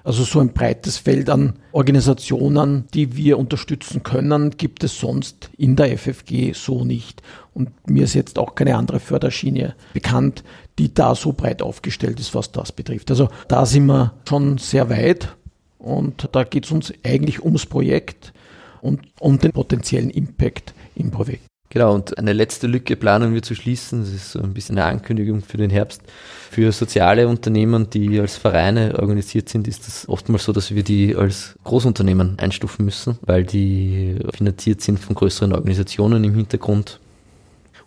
Also 0.03 0.23
so 0.23 0.39
ein 0.39 0.53
breites 0.53 0.97
Feld 0.97 1.29
an 1.29 1.53
Organisationen, 1.71 2.85
die 2.93 3.15
wir 3.15 3.37
unterstützen 3.37 4.01
können, 4.01 4.51
gibt 4.51 4.83
es 4.83 4.99
sonst 4.99 5.51
in 5.57 5.75
der 5.75 5.97
FFG 5.97 6.53
so 6.53 6.83
nicht. 6.83 7.21
Und 7.53 7.69
mir 7.87 8.05
ist 8.05 8.15
jetzt 8.15 8.39
auch 8.39 8.55
keine 8.55 8.77
andere 8.77 8.99
Förderschiene 8.99 9.75
bekannt, 9.93 10.43
die 10.79 10.93
da 10.93 11.13
so 11.13 11.33
breit 11.33 11.61
aufgestellt 11.61 12.19
ist, 12.19 12.33
was 12.33 12.51
das 12.51 12.71
betrifft. 12.71 13.11
Also 13.11 13.29
da 13.47 13.65
sind 13.65 13.85
wir 13.85 14.13
schon 14.27 14.57
sehr 14.57 14.89
weit 14.89 15.35
und 15.77 16.29
da 16.31 16.43
geht 16.43 16.65
es 16.65 16.71
uns 16.71 16.93
eigentlich 17.03 17.43
ums 17.43 17.65
Projekt 17.65 18.33
und 18.81 19.01
um 19.19 19.39
den 19.39 19.51
potenziellen 19.51 20.09
Impact 20.09 20.73
im 20.95 21.11
Projekt. 21.11 21.45
Genau, 21.71 21.93
und 21.95 22.17
eine 22.17 22.33
letzte 22.33 22.67
Lücke 22.67 22.97
planen 22.97 23.33
wir 23.33 23.41
zu 23.41 23.55
schließen. 23.55 24.01
Das 24.01 24.09
ist 24.09 24.31
so 24.33 24.41
ein 24.41 24.53
bisschen 24.53 24.77
eine 24.77 24.87
Ankündigung 24.87 25.41
für 25.41 25.55
den 25.55 25.69
Herbst. 25.69 26.01
Für 26.49 26.73
soziale 26.73 27.29
Unternehmen, 27.29 27.89
die 27.89 28.19
als 28.19 28.35
Vereine 28.35 28.99
organisiert 28.99 29.47
sind, 29.47 29.69
ist 29.69 29.87
es 29.87 30.09
oftmals 30.09 30.43
so, 30.43 30.51
dass 30.51 30.75
wir 30.75 30.83
die 30.83 31.15
als 31.15 31.55
Großunternehmen 31.63 32.37
einstufen 32.39 32.83
müssen, 32.83 33.19
weil 33.21 33.45
die 33.45 34.17
finanziert 34.33 34.81
sind 34.81 34.99
von 34.99 35.15
größeren 35.15 35.53
Organisationen 35.53 36.25
im 36.25 36.35
Hintergrund. 36.35 36.99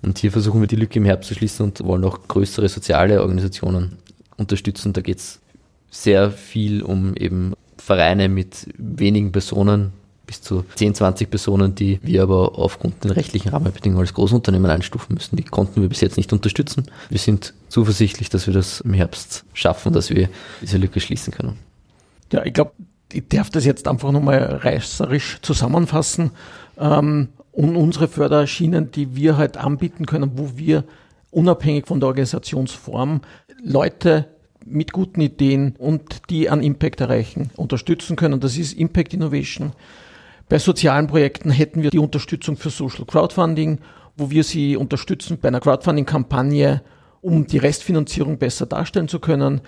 Und 0.00 0.16
hier 0.16 0.32
versuchen 0.32 0.62
wir 0.62 0.66
die 0.66 0.76
Lücke 0.76 0.98
im 0.98 1.04
Herbst 1.04 1.28
zu 1.28 1.34
schließen 1.34 1.66
und 1.66 1.84
wollen 1.84 2.04
auch 2.04 2.26
größere 2.26 2.70
soziale 2.70 3.20
Organisationen 3.20 3.98
unterstützen. 4.38 4.94
Da 4.94 5.02
geht 5.02 5.18
es 5.18 5.40
sehr 5.90 6.30
viel 6.30 6.82
um 6.82 7.14
eben 7.16 7.52
Vereine 7.76 8.30
mit 8.30 8.66
wenigen 8.78 9.30
Personen, 9.30 9.92
bis 10.26 10.40
zu 10.40 10.64
10, 10.74 10.94
20 10.94 11.30
Personen, 11.30 11.74
die 11.74 11.98
wir 12.02 12.22
aber 12.22 12.58
aufgrund 12.58 13.04
der 13.04 13.16
rechtlichen 13.16 13.50
Rahmenbedingungen 13.50 14.00
als 14.00 14.14
Großunternehmen 14.14 14.70
einstufen 14.70 15.14
müssen. 15.14 15.36
Die 15.36 15.42
konnten 15.42 15.82
wir 15.82 15.88
bis 15.88 16.00
jetzt 16.00 16.16
nicht 16.16 16.32
unterstützen. 16.32 16.86
Wir 17.10 17.18
sind 17.18 17.54
zuversichtlich, 17.68 18.30
dass 18.30 18.46
wir 18.46 18.54
das 18.54 18.80
im 18.80 18.94
Herbst 18.94 19.44
schaffen, 19.52 19.92
dass 19.92 20.10
wir 20.10 20.28
diese 20.62 20.78
Lücke 20.78 21.00
schließen 21.00 21.32
können. 21.32 21.58
Ja, 22.32 22.44
ich 22.44 22.54
glaube, 22.54 22.72
ich 23.12 23.28
darf 23.28 23.50
das 23.50 23.64
jetzt 23.64 23.86
einfach 23.86 24.10
nochmal 24.12 24.38
reißerisch 24.62 25.38
zusammenfassen. 25.42 26.30
Ähm, 26.78 27.28
und 27.52 27.76
unsere 27.76 28.08
Förderschienen, 28.08 28.90
die 28.90 29.14
wir 29.14 29.36
halt 29.36 29.56
anbieten 29.56 30.06
können, 30.06 30.32
wo 30.34 30.52
wir 30.56 30.84
unabhängig 31.30 31.86
von 31.86 32.00
der 32.00 32.08
Organisationsform 32.08 33.20
Leute 33.62 34.26
mit 34.64 34.92
guten 34.92 35.20
Ideen 35.20 35.74
und 35.78 36.30
die 36.30 36.50
an 36.50 36.62
Impact 36.62 37.00
erreichen, 37.00 37.50
unterstützen 37.56 38.16
können. 38.16 38.40
Das 38.40 38.56
ist 38.56 38.72
Impact 38.72 39.14
Innovation. 39.14 39.72
Bei 40.48 40.58
sozialen 40.58 41.06
Projekten 41.06 41.50
hätten 41.50 41.82
wir 41.82 41.90
die 41.90 41.98
Unterstützung 41.98 42.56
für 42.56 42.70
Social 42.70 43.06
Crowdfunding, 43.06 43.78
wo 44.16 44.30
wir 44.30 44.44
sie 44.44 44.76
unterstützen 44.76 45.38
bei 45.40 45.48
einer 45.48 45.60
Crowdfunding-Kampagne, 45.60 46.82
um 47.20 47.46
die 47.46 47.58
Restfinanzierung 47.58 48.38
besser 48.38 48.66
darstellen 48.66 49.08
zu 49.08 49.18
können. 49.18 49.62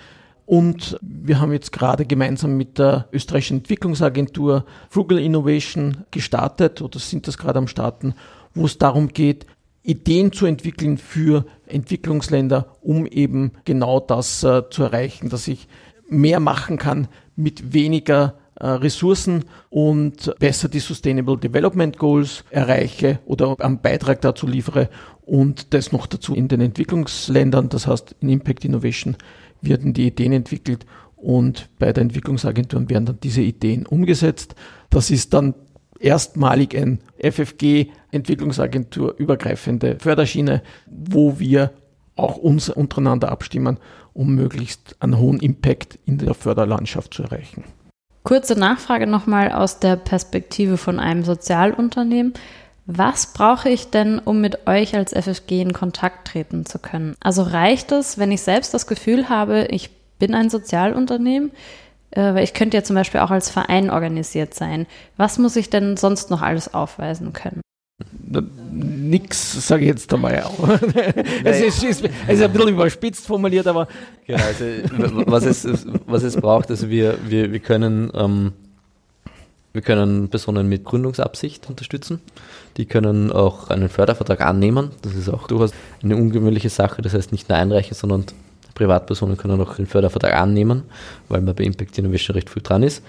Und 0.45 0.97
wir 1.03 1.41
haben 1.41 1.53
jetzt 1.53 1.73
gerade 1.73 2.05
gemeinsam 2.05 2.57
mit 2.57 2.79
der 2.79 3.09
österreichischen 3.13 3.59
Entwicklungsagentur 3.59 4.65
Frugal 4.91 5.19
Innovation 5.19 6.05
gestartet 6.11 6.83
oder 6.83 7.01
sind 7.01 7.27
das 7.27 7.39
gerade 7.39 7.59
am 7.59 7.67
Starten, 7.67 8.15
wo 8.55 8.67
es 8.67 8.79
darum 8.79 9.09
geht, 9.09 9.47
Ideen 9.83 10.33
zu 10.33 10.47
entwickeln 10.47 10.99
für 10.99 11.47
Entwicklungsländer, 11.67 12.77
um 12.81 13.07
eben 13.07 13.53
genau 13.65 14.01
das 14.01 14.43
äh, 14.43 14.69
zu 14.71 14.85
erreichen, 14.85 15.31
dass 15.31 15.49
ich 15.49 15.69
mehr 16.09 16.41
machen 16.41 16.77
kann 16.77 17.09
mit 17.35 17.73
weniger 17.73 18.35
Ressourcen 18.59 19.45
und 19.71 20.35
besser 20.39 20.69
die 20.69 20.79
Sustainable 20.79 21.37
Development 21.37 21.97
Goals 21.99 22.45
erreiche 22.51 23.19
oder 23.27 23.57
einen 23.61 23.81
Beitrag 23.81 24.21
dazu 24.23 24.47
liefere 24.47 24.89
und 25.23 25.75
das 25.75 25.93
noch 25.93 26.07
dazu 26.07 26.35
in 26.35 26.49
den 26.49 26.61
Entwicklungsländern, 26.61 27.69
das 27.69 27.87
heißt 27.87 28.17
in 28.21 28.29
Impact 28.29 28.65
Innovation 28.65 29.17
werden 29.61 29.93
die 29.93 30.07
Ideen 30.07 30.33
entwickelt 30.33 30.87
und 31.17 31.69
bei 31.79 31.93
der 31.93 32.03
Entwicklungsagenturen 32.03 32.89
werden 32.89 33.07
dann 33.07 33.19
diese 33.23 33.43
Ideen 33.43 33.87
umgesetzt. 33.87 34.55
Das 34.91 35.11
ist 35.11 35.35
dann 35.35 35.55
erstmalig 35.99 36.77
ein 36.77 37.01
FFG 37.19 37.89
Entwicklungsagentur 38.11 39.17
übergreifende 39.19 39.99
Förderschiene, 39.99 40.63
wo 40.87 41.39
wir 41.39 41.73
auch 42.15 42.37
uns 42.37 42.71
untereinander 42.71 43.31
abstimmen, 43.31 43.79
um 44.13 44.35
möglichst 44.35 44.97
einen 45.01 45.19
hohen 45.19 45.41
Impact 45.41 45.99
in 46.07 46.19
der 46.19 46.35
Förderlandschaft 46.35 47.13
zu 47.13 47.23
erreichen. 47.25 47.65
Kurze 48.27 48.59
Nachfrage 48.59 49.07
nochmal 49.07 49.53
aus 49.53 49.79
der 49.79 49.95
Perspektive 49.95 50.79
von 50.79 50.99
einem 50.99 51.23
Sozialunternehmen. 51.23 52.35
Was 52.85 53.33
brauche 53.33 53.69
ich 53.69 53.91
denn, 53.91 54.19
um 54.19 54.41
mit 54.41 54.67
euch 54.67 54.97
als 54.97 55.13
FFG 55.13 55.63
in 55.63 55.73
Kontakt 55.73 56.27
treten 56.27 56.67
zu 56.67 56.81
können? 56.81 57.15
Also 57.23 57.43
reicht 57.43 57.93
es, 57.93 58.19
wenn 58.19 58.33
ich 58.33 58.43
selbst 58.43 58.75
das 58.75 58.89
Gefühl 58.89 59.29
habe, 59.29 59.69
ich 59.71 59.91
bin 60.19 60.35
ein 60.35 60.51
Sozialunternehmen? 60.51 61.53
Äh, 62.11 62.35
weil 62.35 62.43
ich 62.43 62.53
könnte 62.53 62.77
ja 62.77 62.83
zum 62.83 62.97
Beispiel 62.97 63.21
auch 63.21 63.31
als 63.31 63.49
Verein 63.49 63.91
organisiert 63.91 64.55
sein. 64.55 64.87
Was 65.17 65.39
muss 65.39 65.55
ich 65.55 65.71
denn 65.71 65.97
sonst 65.97 66.29
noch 66.29 66.43
alles 66.43 66.75
aufweisen 66.75 67.33
können? 67.33 67.61
Nix, 68.73 69.67
sage 69.67 69.83
ich 69.83 69.89
jetzt 69.89 70.13
einmal 70.13 70.35
es, 71.45 71.61
ist, 71.61 71.83
es 71.83 72.01
ist 72.03 72.43
ein 72.43 72.53
bisschen 72.53 72.69
überspitzt 72.69 73.27
formuliert, 73.27 73.67
aber. 73.67 73.89
Genau, 74.27 74.45
also, 74.45 74.65
was, 75.27 75.47
es, 75.47 75.87
was 76.07 76.23
es 76.23 76.37
braucht, 76.37 76.71
also 76.71 76.91
wir, 76.91 77.19
wir, 77.27 77.53
wir 77.53 77.61
können. 77.61 78.11
Ähm, 78.15 78.53
wir 79.73 79.83
können 79.83 80.31
Personen 80.31 80.71
mit 80.71 80.85
Gründungsabsicht 80.87 81.69
unterstützen. 81.69 82.23
Die 82.79 82.87
können 82.87 83.31
auch 83.31 83.69
einen 83.69 83.91
Fördervertrag 83.91 84.41
annehmen. 84.41 84.91
Das 85.03 85.15
ist 85.15 85.29
auch 85.29 85.47
durchaus 85.49 85.73
eine 86.03 86.17
ungewöhnliche 86.17 86.71
Sache. 86.71 87.03
Das 87.03 87.13
heißt 87.13 87.31
nicht 87.31 87.51
nur 87.51 87.59
einreichen, 87.59 87.95
sondern 87.95 88.25
Privatpersonen 88.77 89.37
können 89.37 89.61
auch 89.61 89.75
den 89.75 89.87
Fördervertrag 89.87 90.35
annehmen, 90.35 90.85
weil 91.29 91.41
man 91.41 91.55
bei 91.55 91.65
Impact 91.65 91.99
Innovation 91.99 92.35
recht 92.35 92.49
früh 92.49 92.61
dran 92.61 92.85
ist. 92.85 93.03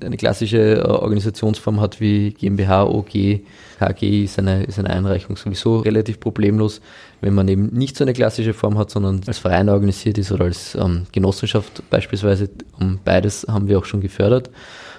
Eine 0.00 0.16
klassische 0.16 0.76
äh, 0.76 0.80
Organisationsform 0.82 1.80
hat 1.80 2.00
wie 2.00 2.32
GmbH, 2.32 2.84
OG, 2.84 3.40
KG 3.78 4.24
ist 4.24 4.38
eine, 4.38 4.62
ist 4.64 4.78
eine 4.78 4.90
Einreichung 4.90 5.36
sowieso 5.36 5.78
relativ 5.78 6.20
problemlos. 6.20 6.80
Wenn 7.20 7.34
man 7.34 7.48
eben 7.48 7.66
nicht 7.68 7.96
so 7.96 8.04
eine 8.04 8.12
klassische 8.12 8.54
Form 8.54 8.78
hat, 8.78 8.90
sondern 8.90 9.22
als 9.26 9.38
Verein 9.38 9.68
organisiert 9.68 10.18
ist 10.18 10.30
oder 10.30 10.44
als 10.44 10.74
ähm, 10.74 11.06
Genossenschaft 11.10 11.82
beispielsweise, 11.90 12.50
um 12.78 13.00
beides 13.04 13.46
haben 13.48 13.66
wir 13.66 13.78
auch 13.78 13.86
schon 13.86 14.02
gefördert, 14.02 14.50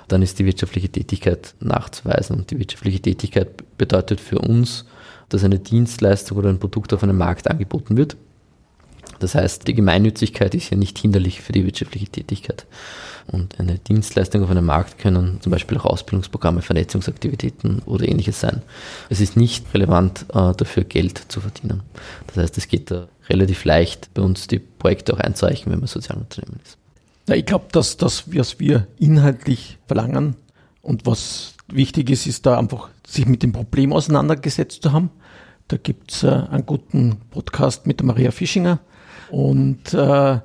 dann 0.07 0.21
ist 0.21 0.39
die 0.39 0.45
wirtschaftliche 0.45 0.89
Tätigkeit 0.89 1.53
nachzuweisen. 1.59 2.35
Und 2.35 2.51
die 2.51 2.59
wirtschaftliche 2.59 2.99
Tätigkeit 2.99 3.77
bedeutet 3.77 4.19
für 4.19 4.39
uns, 4.39 4.85
dass 5.29 5.43
eine 5.43 5.59
Dienstleistung 5.59 6.37
oder 6.37 6.49
ein 6.49 6.59
Produkt 6.59 6.93
auf 6.93 7.03
einem 7.03 7.17
Markt 7.17 7.49
angeboten 7.49 7.97
wird 7.97 8.17
das 9.19 9.35
heißt, 9.35 9.67
die 9.67 9.73
Gemeinnützigkeit 9.73 10.55
ist 10.55 10.69
ja 10.69 10.77
nicht 10.77 10.97
hinderlich 10.97 11.41
für 11.41 11.51
die 11.51 11.65
wirtschaftliche 11.65 12.07
Tätigkeit. 12.07 12.65
Und 13.27 13.59
eine 13.59 13.79
Dienstleistung 13.79 14.43
auf 14.43 14.51
einem 14.51 14.65
Markt 14.65 14.99
können 14.99 15.39
zum 15.41 15.51
Beispiel 15.51 15.77
auch 15.77 15.85
Ausbildungsprogramme, 15.85 16.61
Vernetzungsaktivitäten 16.61 17.81
oder 17.85 18.07
ähnliches 18.07 18.39
sein. 18.39 18.61
Es 19.09 19.19
ist 19.19 19.35
nicht 19.35 19.73
relevant, 19.73 20.25
äh, 20.29 20.53
dafür 20.55 20.83
Geld 20.83 21.23
zu 21.29 21.41
verdienen. 21.41 21.81
Das 22.27 22.37
heißt, 22.37 22.57
es 22.57 22.67
geht 22.67 22.91
da 22.91 23.07
relativ 23.29 23.65
leicht, 23.65 24.13
bei 24.13 24.21
uns 24.21 24.47
die 24.47 24.59
Projekte 24.59 25.13
auch 25.13 25.19
einzureichen, 25.19 25.71
wenn 25.71 25.79
man 25.79 25.87
Sozialunternehmen 25.87 26.59
ist. 26.63 26.77
Ja, 27.27 27.35
ich 27.35 27.45
glaube, 27.45 27.65
dass 27.71 27.97
das, 27.97 28.25
was 28.27 28.59
wir 28.59 28.87
inhaltlich 28.99 29.79
verlangen 29.87 30.35
und 30.83 31.07
was 31.07 31.55
wichtig 31.67 32.11
ist, 32.11 32.27
ist 32.27 32.45
da 32.45 32.59
einfach 32.59 32.89
sich 33.07 33.25
mit 33.25 33.41
dem 33.41 33.51
Problem 33.51 33.93
auseinandergesetzt 33.93 34.83
zu 34.83 34.91
haben. 34.91 35.09
Da 35.67 35.77
gibt 35.77 36.11
es 36.11 36.23
äh, 36.23 36.27
einen 36.27 36.67
guten 36.67 37.17
Podcast 37.31 37.87
mit 37.87 38.03
Maria 38.03 38.29
Fischinger, 38.29 38.79
und 39.29 39.93
äh, 39.93 40.39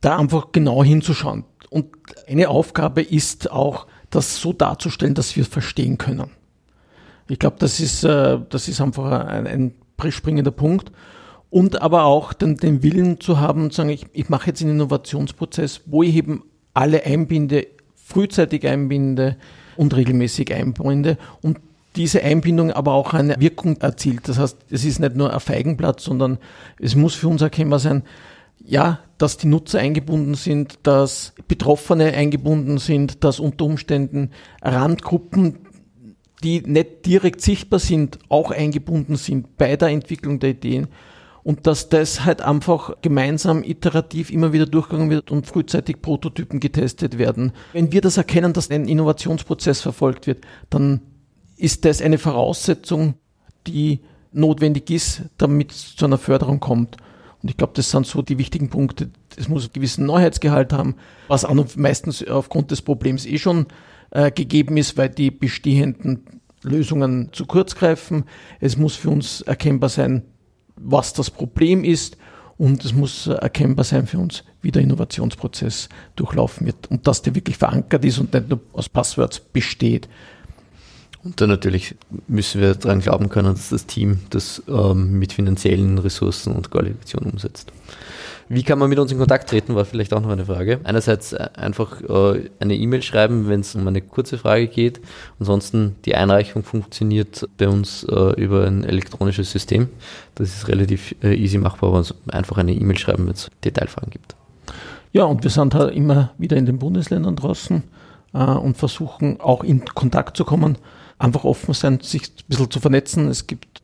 da 0.00 0.18
einfach 0.18 0.52
genau 0.52 0.82
hinzuschauen. 0.82 1.44
Und 1.68 1.86
eine 2.26 2.48
Aufgabe 2.48 3.02
ist 3.02 3.50
auch, 3.50 3.86
das 4.10 4.40
so 4.40 4.52
darzustellen, 4.52 5.14
dass 5.14 5.36
wir 5.36 5.44
es 5.44 5.48
verstehen 5.48 5.96
können. 5.96 6.30
Ich 7.28 7.38
glaube, 7.38 7.56
das 7.60 7.78
ist, 7.78 8.02
äh, 8.02 8.40
das 8.48 8.66
ist 8.68 8.80
einfach 8.80 9.26
ein, 9.26 9.46
ein 9.46 9.74
springender 10.10 10.50
Punkt. 10.50 10.90
Und 11.48 11.80
aber 11.80 12.04
auch 12.04 12.32
den, 12.32 12.56
den 12.56 12.82
Willen 12.82 13.20
zu 13.20 13.38
haben, 13.38 13.70
zu 13.70 13.78
sagen, 13.78 13.90
ich, 13.90 14.06
ich 14.12 14.28
mache 14.28 14.48
jetzt 14.48 14.62
einen 14.62 14.72
Innovationsprozess, 14.72 15.82
wo 15.86 16.02
ich 16.02 16.14
eben 16.14 16.44
alle 16.74 17.04
einbinde, 17.04 17.66
frühzeitig 17.94 18.66
einbinde 18.66 19.36
und 19.76 19.94
regelmäßig 19.94 20.52
einbinde 20.52 21.18
und 21.40 21.58
diese 21.96 22.22
Einbindung 22.22 22.70
aber 22.70 22.92
auch 22.92 23.14
eine 23.14 23.40
Wirkung 23.40 23.76
erzielt. 23.78 24.28
Das 24.28 24.38
heißt, 24.38 24.56
es 24.70 24.84
ist 24.84 25.00
nicht 25.00 25.16
nur 25.16 25.32
ein 25.32 25.40
Feigenblatt, 25.40 26.00
sondern 26.00 26.38
es 26.78 26.94
muss 26.94 27.14
für 27.14 27.28
uns 27.28 27.42
erkennbar 27.42 27.78
sein, 27.78 28.04
ja, 28.64 29.00
dass 29.18 29.36
die 29.36 29.48
Nutzer 29.48 29.80
eingebunden 29.80 30.34
sind, 30.34 30.78
dass 30.82 31.34
Betroffene 31.48 32.12
eingebunden 32.12 32.78
sind, 32.78 33.24
dass 33.24 33.40
unter 33.40 33.64
Umständen 33.64 34.30
Randgruppen, 34.62 35.58
die 36.44 36.60
nicht 36.60 37.06
direkt 37.06 37.40
sichtbar 37.40 37.80
sind, 37.80 38.18
auch 38.28 38.50
eingebunden 38.50 39.16
sind 39.16 39.56
bei 39.56 39.76
der 39.76 39.88
Entwicklung 39.88 40.38
der 40.38 40.50
Ideen 40.50 40.88
und 41.42 41.66
dass 41.66 41.88
das 41.88 42.24
halt 42.24 42.42
einfach 42.42 42.94
gemeinsam 43.02 43.62
iterativ 43.62 44.30
immer 44.30 44.52
wieder 44.52 44.66
durchgegangen 44.66 45.10
wird 45.10 45.30
und 45.30 45.46
frühzeitig 45.46 46.02
Prototypen 46.02 46.60
getestet 46.60 47.18
werden. 47.18 47.52
Wenn 47.72 47.92
wir 47.92 48.00
das 48.00 48.16
erkennen, 48.16 48.52
dass 48.52 48.70
ein 48.70 48.86
Innovationsprozess 48.86 49.80
verfolgt 49.80 50.26
wird, 50.26 50.44
dann 50.68 51.00
ist 51.60 51.84
das 51.84 52.02
eine 52.02 52.18
Voraussetzung, 52.18 53.14
die 53.66 54.00
notwendig 54.32 54.90
ist, 54.90 55.22
damit 55.38 55.72
es 55.72 55.96
zu 55.96 56.06
einer 56.06 56.18
Förderung 56.18 56.60
kommt. 56.60 56.96
Und 57.42 57.48
ich 57.48 57.56
glaube, 57.56 57.72
das 57.74 57.90
sind 57.90 58.06
so 58.06 58.22
die 58.22 58.38
wichtigen 58.38 58.68
Punkte. 58.68 59.10
Es 59.36 59.48
muss 59.48 59.64
einen 59.64 59.72
gewissen 59.72 60.06
Neuheitsgehalt 60.06 60.72
haben, 60.72 60.96
was 61.28 61.44
auch 61.44 61.54
noch 61.54 61.74
meistens 61.76 62.26
aufgrund 62.26 62.70
des 62.70 62.82
Problems 62.82 63.26
eh 63.26 63.38
schon 63.38 63.66
äh, 64.10 64.30
gegeben 64.30 64.76
ist, 64.76 64.96
weil 64.96 65.08
die 65.08 65.30
bestehenden 65.30 66.24
Lösungen 66.62 67.30
zu 67.32 67.46
kurz 67.46 67.74
greifen. 67.74 68.24
Es 68.60 68.76
muss 68.76 68.96
für 68.96 69.10
uns 69.10 69.40
erkennbar 69.40 69.88
sein, 69.88 70.22
was 70.76 71.12
das 71.12 71.30
Problem 71.30 71.84
ist 71.84 72.16
und 72.58 72.84
es 72.84 72.92
muss 72.92 73.26
erkennbar 73.26 73.84
sein 73.84 74.06
für 74.06 74.18
uns, 74.18 74.44
wie 74.60 74.70
der 74.70 74.82
Innovationsprozess 74.82 75.88
durchlaufen 76.16 76.66
wird 76.66 76.90
und 76.90 77.06
dass 77.06 77.22
der 77.22 77.34
wirklich 77.34 77.56
verankert 77.56 78.04
ist 78.04 78.18
und 78.18 78.34
nicht 78.34 78.50
nur 78.50 78.60
aus 78.72 78.88
Passwords 78.88 79.40
besteht. 79.40 80.08
Und 81.22 81.40
dann 81.40 81.50
natürlich 81.50 81.96
müssen 82.28 82.60
wir 82.60 82.74
daran 82.74 83.00
glauben 83.00 83.28
können, 83.28 83.52
dass 83.54 83.68
das 83.68 83.86
Team 83.86 84.20
das 84.30 84.62
ähm, 84.68 85.18
mit 85.18 85.32
finanziellen 85.32 85.98
Ressourcen 85.98 86.54
und 86.54 86.70
Koordination 86.70 87.24
umsetzt. 87.24 87.72
Wie 88.52 88.64
kann 88.64 88.80
man 88.80 88.88
mit 88.88 88.98
uns 88.98 89.12
in 89.12 89.18
Kontakt 89.18 89.48
treten, 89.48 89.76
war 89.76 89.84
vielleicht 89.84 90.12
auch 90.12 90.20
noch 90.20 90.30
eine 90.30 90.44
Frage. 90.44 90.80
Einerseits 90.82 91.32
äh, 91.32 91.48
einfach 91.54 92.00
äh, 92.00 92.50
eine 92.58 92.74
E-Mail 92.74 93.00
schreiben, 93.00 93.48
wenn 93.48 93.60
es 93.60 93.76
um 93.76 93.86
eine 93.86 94.00
kurze 94.00 94.38
Frage 94.38 94.66
geht. 94.66 95.00
Ansonsten 95.38 95.94
die 96.04 96.16
Einreichung 96.16 96.64
funktioniert 96.64 97.48
bei 97.58 97.68
uns 97.68 98.02
äh, 98.02 98.32
über 98.42 98.66
ein 98.66 98.82
elektronisches 98.82 99.52
System. 99.52 99.88
Das 100.34 100.48
ist 100.48 100.66
relativ 100.66 101.14
easy 101.22 101.58
machbar, 101.58 101.90
aber 101.90 102.04
einfach 102.32 102.58
eine 102.58 102.72
E-Mail 102.72 102.98
schreiben, 102.98 103.26
wenn 103.26 103.34
es 103.34 103.48
Detailfragen 103.62 104.10
gibt. 104.10 104.34
Ja, 105.12 105.24
und 105.24 105.44
wir 105.44 105.50
sind 105.50 105.72
halt 105.76 105.94
immer 105.94 106.32
wieder 106.36 106.56
in 106.56 106.66
den 106.66 106.80
Bundesländern 106.80 107.36
draußen 107.36 107.84
und 108.32 108.76
versuchen 108.76 109.40
auch 109.40 109.62
in 109.62 109.84
Kontakt 109.84 110.36
zu 110.36 110.44
kommen. 110.44 110.76
Einfach 111.20 111.44
offen 111.44 111.74
sein, 111.74 112.00
sich 112.00 112.22
ein 112.22 112.44
bisschen 112.48 112.70
zu 112.70 112.80
vernetzen. 112.80 113.28
Es 113.28 113.46
gibt 113.46 113.82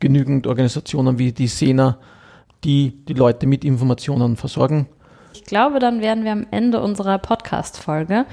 genügend 0.00 0.46
Organisationen 0.46 1.18
wie 1.18 1.32
die 1.32 1.46
SENA, 1.46 1.98
die 2.64 3.04
die 3.06 3.12
Leute 3.12 3.46
mit 3.46 3.62
Informationen 3.62 4.36
versorgen. 4.36 4.88
Ich 5.34 5.44
glaube, 5.44 5.80
dann 5.80 6.00
wären 6.00 6.24
wir 6.24 6.32
am 6.32 6.46
Ende 6.50 6.80
unserer 6.80 7.18
Podcast-Folge. 7.18 8.24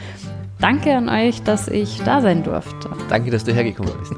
Danke 0.62 0.96
an 0.96 1.10
euch, 1.10 1.44
dass 1.44 1.68
ich 1.68 2.02
da 2.04 2.22
sein 2.22 2.44
durfte. 2.44 2.89
Danke, 3.10 3.30
dass 3.30 3.44
du 3.44 3.54
hergekommen 3.54 3.91
bist. 4.00 4.13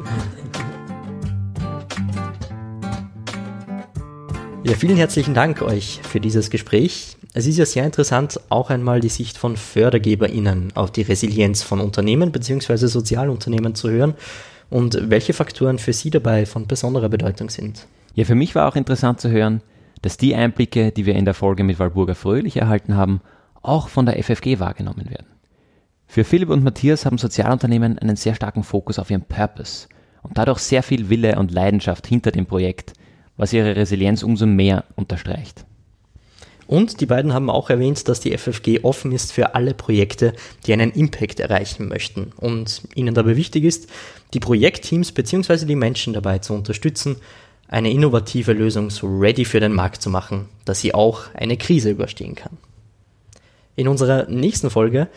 Ja, 4.64 4.74
vielen 4.76 4.98
herzlichen 4.98 5.34
Dank 5.34 5.64
euch 5.64 6.00
für 6.04 6.20
dieses 6.20 6.52
Gespräch. 6.52 7.17
Es 7.38 7.46
ist 7.46 7.58
ja 7.60 7.68
sehr 7.68 7.86
interessant, 7.86 8.40
auch 8.50 8.72
einmal 8.72 9.00
die 9.00 9.10
Sicht 9.10 9.38
von 9.38 9.58
FördergeberInnen 9.58 10.72
auf 10.74 10.90
die 10.90 11.04
Resilienz 11.04 11.62
von 11.62 11.80
Unternehmen 11.80 12.32
bzw. 12.32 12.88
Sozialunternehmen 12.88 13.76
zu 13.76 13.92
hören 13.92 14.16
und 14.72 14.98
welche 15.12 15.34
Faktoren 15.34 15.78
für 15.78 15.94
sie 15.94 16.10
dabei 16.10 16.48
von 16.48 16.66
besonderer 16.66 17.10
Bedeutung 17.10 17.52
sind. 17.52 17.86
Ja, 18.16 18.26
für 18.26 18.34
mich 18.34 18.56
war 18.56 18.68
auch 18.68 18.76
interessant 18.76 19.22
zu 19.22 19.30
hören, 19.30 19.62
dass 20.02 20.18
die 20.18 20.34
Einblicke, 20.34 20.92
die 20.92 21.06
wir 21.06 21.14
in 21.14 21.26
der 21.26 21.36
Folge 21.36 21.64
mit 21.64 21.78
Walburga 21.78 22.16
Fröhlich 22.16 22.58
erhalten 22.58 22.96
haben, 22.96 23.22
auch 23.62 23.88
von 23.88 24.08
der 24.08 24.18
FFG 24.18 24.58
wahrgenommen 24.58 25.08
werden. 25.12 25.28
Für 26.08 26.24
Philipp 26.24 26.50
und 26.50 26.64
Matthias 26.64 27.06
haben 27.06 27.20
Sozialunternehmen 27.20 28.00
einen 28.00 28.16
sehr 28.16 28.34
starken 28.34 28.64
Fokus 28.64 28.98
auf 28.98 29.12
ihren 29.12 29.26
Purpose 29.26 29.90
und 30.24 30.40
dadurch 30.40 30.58
sehr 30.58 30.82
viel 30.82 31.08
Wille 31.12 31.38
und 31.38 31.52
Leidenschaft 31.52 32.08
hinter 32.08 32.32
dem 32.32 32.48
Projekt, 32.48 32.94
was 33.36 33.54
ihre 33.54 33.76
Resilienz 33.76 34.24
umso 34.24 34.48
mehr 34.48 34.86
unterstreicht. 34.96 35.68
Und 36.68 37.00
die 37.00 37.06
beiden 37.06 37.34
haben 37.34 37.50
auch 37.50 37.70
erwähnt, 37.70 38.08
dass 38.10 38.20
die 38.20 38.38
FFG 38.38 38.84
offen 38.84 39.14
ist 39.14 39.32
für 39.32 39.56
alle 39.56 39.74
Projekte, 39.74 40.34
die 40.66 40.74
einen 40.74 40.92
Impact 40.92 41.40
erreichen 41.40 41.88
möchten 41.88 42.34
und 42.36 42.82
ihnen 42.94 43.16
dabei 43.16 43.38
wichtig 43.38 43.64
ist, 43.64 43.90
die 44.34 44.42
Projektteams 44.42 45.14
bzw. 45.14 45.66
die 45.66 45.76
Menschen 45.76 46.14
dabei 46.14 46.40
zu 46.40 46.54
unterstützen, 46.54 47.16
eine 47.70 47.92
innovative 47.92 48.54
Lösung 48.54 48.90
so 48.90 49.08
ready 49.08 49.46
für 49.46 49.62
den 49.62 49.74
Markt 49.74 50.02
zu 50.02 50.10
machen, 50.10 50.50
dass 50.66 50.82
sie 50.82 50.94
auch 50.94 51.34
eine 51.34 51.58
Krise 51.58 51.90
überstehen 51.90 52.36
kann. 52.36 52.58
In 53.76 53.88
unserer 53.88 54.28
nächsten 54.28 54.70
Folge 54.70 55.08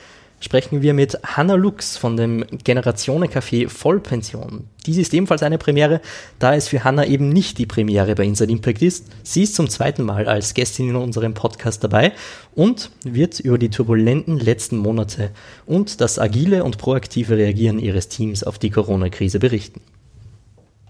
sprechen 0.40 0.82
wir 0.82 0.94
mit 0.94 1.18
Hanna 1.22 1.54
Lux 1.54 1.96
von 1.96 2.16
dem 2.16 2.44
Generationencafé 2.64 3.68
Vollpension. 3.68 4.64
Dies 4.86 4.96
ist 4.96 5.14
ebenfalls 5.14 5.42
eine 5.42 5.58
Premiere, 5.58 6.00
da 6.38 6.54
es 6.54 6.68
für 6.68 6.82
Hanna 6.82 7.06
eben 7.06 7.28
nicht 7.28 7.58
die 7.58 7.66
Premiere 7.66 8.14
bei 8.14 8.24
Inside 8.24 8.50
Impact 8.50 8.82
ist. 8.82 9.06
Sie 9.22 9.42
ist 9.42 9.54
zum 9.54 9.68
zweiten 9.68 10.02
Mal 10.02 10.26
als 10.26 10.54
Gästin 10.54 10.88
in 10.88 10.96
unserem 10.96 11.34
Podcast 11.34 11.84
dabei 11.84 12.12
und 12.54 12.90
wird 13.04 13.38
über 13.38 13.58
die 13.58 13.68
turbulenten 13.68 14.38
letzten 14.38 14.78
Monate 14.78 15.30
und 15.66 16.00
das 16.00 16.18
agile 16.18 16.64
und 16.64 16.78
proaktive 16.78 17.36
Reagieren 17.36 17.78
ihres 17.78 18.08
Teams 18.08 18.42
auf 18.42 18.58
die 18.58 18.70
Corona-Krise 18.70 19.38
berichten. 19.38 19.80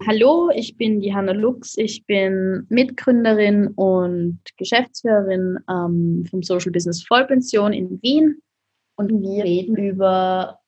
Hallo, 0.07 0.51
ich 0.55 0.79
bin 0.79 1.01
die 1.01 1.13
Hanna 1.13 1.33
Lux. 1.33 1.77
Ich 1.77 2.07
bin 2.07 2.65
Mitgründerin 2.71 3.69
und 3.75 4.39
Geschäftsführerin 4.57 5.59
ähm, 5.69 6.25
vom 6.31 6.43
Social 6.43 6.73
Business 6.73 7.05
Vollpension 7.07 7.75
in 7.75 8.01
Wien. 8.01 8.41
Und 9.01 9.23
wir 9.23 9.45
reden 9.45 9.77
über 9.77 10.59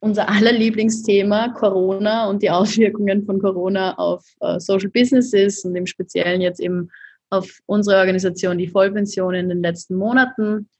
unser 0.00 0.26
aller 0.26 0.52
Lieblingsthema 0.52 1.50
Corona 1.50 2.30
und 2.30 2.42
die 2.42 2.48
Auswirkungen 2.48 3.26
von 3.26 3.40
Corona 3.40 3.92
auf 3.98 4.24
äh, 4.40 4.58
Social 4.58 4.88
Businesses 4.88 5.62
und 5.62 5.76
im 5.76 5.84
Speziellen 5.84 6.40
jetzt 6.40 6.60
eben 6.60 6.90
auf 7.28 7.60
unsere 7.66 7.98
Organisation, 7.98 8.56
die 8.56 8.68
Vollpension 8.68 9.34
in 9.34 9.50
den 9.50 9.60
letzten 9.60 9.96
Monaten. 9.96 10.70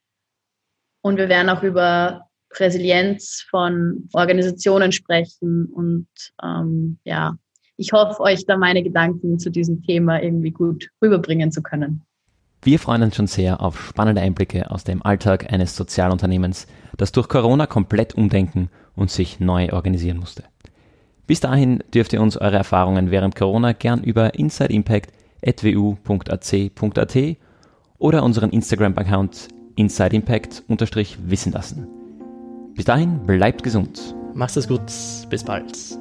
Und 1.02 1.18
wir 1.18 1.28
werden 1.28 1.50
auch 1.50 1.62
über 1.62 2.26
Resilienz 2.54 3.44
von 3.50 4.08
Organisationen 4.14 4.92
sprechen 4.92 5.66
und 5.66 6.08
ähm, 6.42 6.98
ja, 7.04 7.36
ich 7.76 7.92
hoffe, 7.92 8.18
euch 8.20 8.46
da 8.46 8.56
meine 8.56 8.82
Gedanken 8.82 9.38
zu 9.38 9.50
diesem 9.50 9.82
Thema 9.82 10.22
irgendwie 10.22 10.52
gut 10.52 10.88
rüberbringen 11.02 11.52
zu 11.52 11.62
können. 11.62 12.06
Wir 12.64 12.78
freuen 12.78 13.02
uns 13.02 13.16
schon 13.16 13.26
sehr 13.26 13.60
auf 13.60 13.88
spannende 13.88 14.20
Einblicke 14.20 14.70
aus 14.70 14.84
dem 14.84 15.04
Alltag 15.04 15.52
eines 15.52 15.74
Sozialunternehmens, 15.74 16.68
das 16.96 17.10
durch 17.10 17.28
Corona 17.28 17.66
komplett 17.66 18.14
umdenken 18.14 18.70
und 18.94 19.10
sich 19.10 19.40
neu 19.40 19.72
organisieren 19.72 20.18
musste. 20.18 20.44
Bis 21.26 21.40
dahin 21.40 21.82
dürft 21.92 22.12
ihr 22.12 22.22
uns 22.22 22.36
eure 22.36 22.58
Erfahrungen 22.58 23.10
während 23.10 23.34
Corona 23.34 23.72
gern 23.72 24.04
über 24.04 24.34
insideimpact.wu.ac.at 24.34 27.18
oder 27.98 28.22
unseren 28.22 28.50
Instagram-Account 28.50 29.48
insideimpact-wissen 29.74 31.52
lassen. 31.52 31.88
Bis 32.74 32.84
dahin 32.84 33.26
bleibt 33.26 33.64
gesund. 33.64 34.14
Macht 34.34 34.56
es 34.56 34.68
gut, 34.68 34.86
bis 35.30 35.42
bald. 35.42 35.98